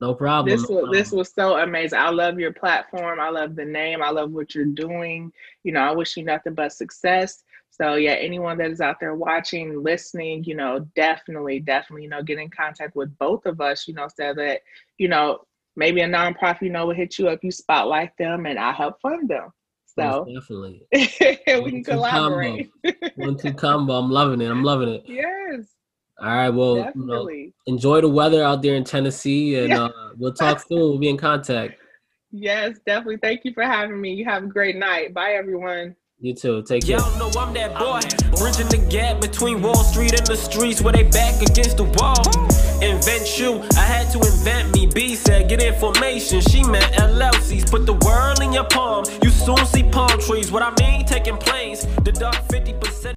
No 0.00 0.14
problem. 0.14 0.56
This 0.56 0.68
was 0.68 0.88
this 0.92 1.12
was 1.12 1.32
so 1.32 1.58
amazing. 1.58 1.98
I 1.98 2.08
love 2.10 2.38
your 2.38 2.52
platform. 2.52 3.20
I 3.20 3.28
love 3.28 3.54
the 3.54 3.64
name. 3.64 4.02
I 4.02 4.10
love 4.10 4.32
what 4.32 4.54
you're 4.54 4.64
doing. 4.64 5.30
You 5.62 5.72
know, 5.72 5.80
I 5.80 5.92
wish 5.92 6.16
you 6.16 6.24
nothing 6.24 6.54
but 6.54 6.72
success. 6.72 7.44
So 7.70 7.94
yeah, 7.94 8.12
anyone 8.12 8.58
that 8.58 8.70
is 8.70 8.80
out 8.80 8.96
there 9.00 9.14
watching, 9.14 9.82
listening, 9.82 10.44
you 10.44 10.54
know, 10.54 10.80
definitely, 10.96 11.60
definitely, 11.60 12.04
you 12.04 12.08
know, 12.10 12.22
get 12.22 12.38
in 12.38 12.50
contact 12.50 12.96
with 12.96 13.16
both 13.18 13.46
of 13.46 13.60
us, 13.60 13.86
you 13.86 13.94
know, 13.94 14.08
so 14.14 14.34
that, 14.34 14.60
you 14.98 15.08
know, 15.08 15.40
maybe 15.76 16.00
a 16.00 16.08
nonprofit, 16.08 16.62
you 16.62 16.70
know, 16.70 16.86
will 16.86 16.94
hit 16.94 17.18
you 17.18 17.28
up, 17.28 17.40
you 17.42 17.50
spotlight 17.50 18.16
them 18.18 18.46
and 18.46 18.58
I 18.58 18.72
help 18.72 19.00
fund 19.00 19.28
them. 19.28 19.50
So 19.86 20.24
Most 20.26 20.34
definitely. 20.34 20.86
we 20.92 21.70
can 21.70 21.84
collaborate. 21.84 22.70
Combo. 22.84 23.08
One 23.16 23.36
two 23.36 23.54
combo. 23.54 23.94
I'm 23.94 24.10
loving 24.10 24.40
it. 24.40 24.50
I'm 24.50 24.64
loving 24.64 24.88
it. 24.88 25.04
Yes. 25.08 25.66
All 26.20 26.26
right. 26.26 26.50
Well, 26.50 26.76
you 26.94 27.06
know, 27.06 27.28
enjoy 27.66 28.02
the 28.02 28.08
weather 28.08 28.42
out 28.42 28.62
there 28.62 28.74
in 28.74 28.84
Tennessee, 28.84 29.54
and 29.60 29.70
yeah. 29.70 29.84
uh, 29.84 30.10
we'll 30.16 30.34
talk 30.34 30.60
soon. 30.60 30.78
We'll 30.78 30.98
be 30.98 31.08
in 31.08 31.16
contact. 31.16 31.74
Yes, 32.32 32.78
definitely. 32.86 33.16
Thank 33.16 33.44
you 33.44 33.52
for 33.52 33.64
having 33.64 34.00
me. 34.00 34.12
You 34.12 34.24
have 34.26 34.44
a 34.44 34.46
great 34.46 34.76
night. 34.76 35.12
Bye, 35.14 35.32
everyone. 35.32 35.96
You 36.22 36.34
too. 36.34 36.62
Take 36.62 36.86
care. 36.86 36.98
Y'all 36.98 37.18
know 37.18 37.40
I'm 37.40 37.54
that 37.54 37.78
boy, 37.78 38.00
bridging 38.36 38.68
the 38.68 38.86
gap 38.90 39.22
between 39.22 39.62
Wall 39.62 39.82
Street 39.82 40.12
and 40.12 40.26
the 40.26 40.36
streets 40.36 40.82
where 40.82 40.92
they 40.92 41.04
back 41.04 41.40
against 41.40 41.78
the 41.78 41.84
wall. 41.84 42.22
Invent 42.82 43.38
you, 43.38 43.62
I 43.74 43.80
had 43.80 44.10
to 44.12 44.18
invent 44.18 44.74
me. 44.74 44.86
B 44.86 45.14
said, 45.14 45.48
get 45.48 45.62
information. 45.62 46.42
She 46.42 46.62
meant 46.62 46.92
LLCs. 46.92 47.70
Put 47.70 47.86
the 47.86 47.94
world 47.94 48.42
in 48.42 48.52
your 48.52 48.64
palm. 48.64 49.06
You 49.22 49.30
soon 49.30 49.64
see 49.64 49.82
palm 49.82 50.20
trees. 50.20 50.52
What 50.52 50.62
I 50.62 50.74
mean, 50.78 51.06
taking 51.06 51.38
planes. 51.38 51.86
The 52.04 52.12
dark 52.12 52.36
50%. 52.48 53.14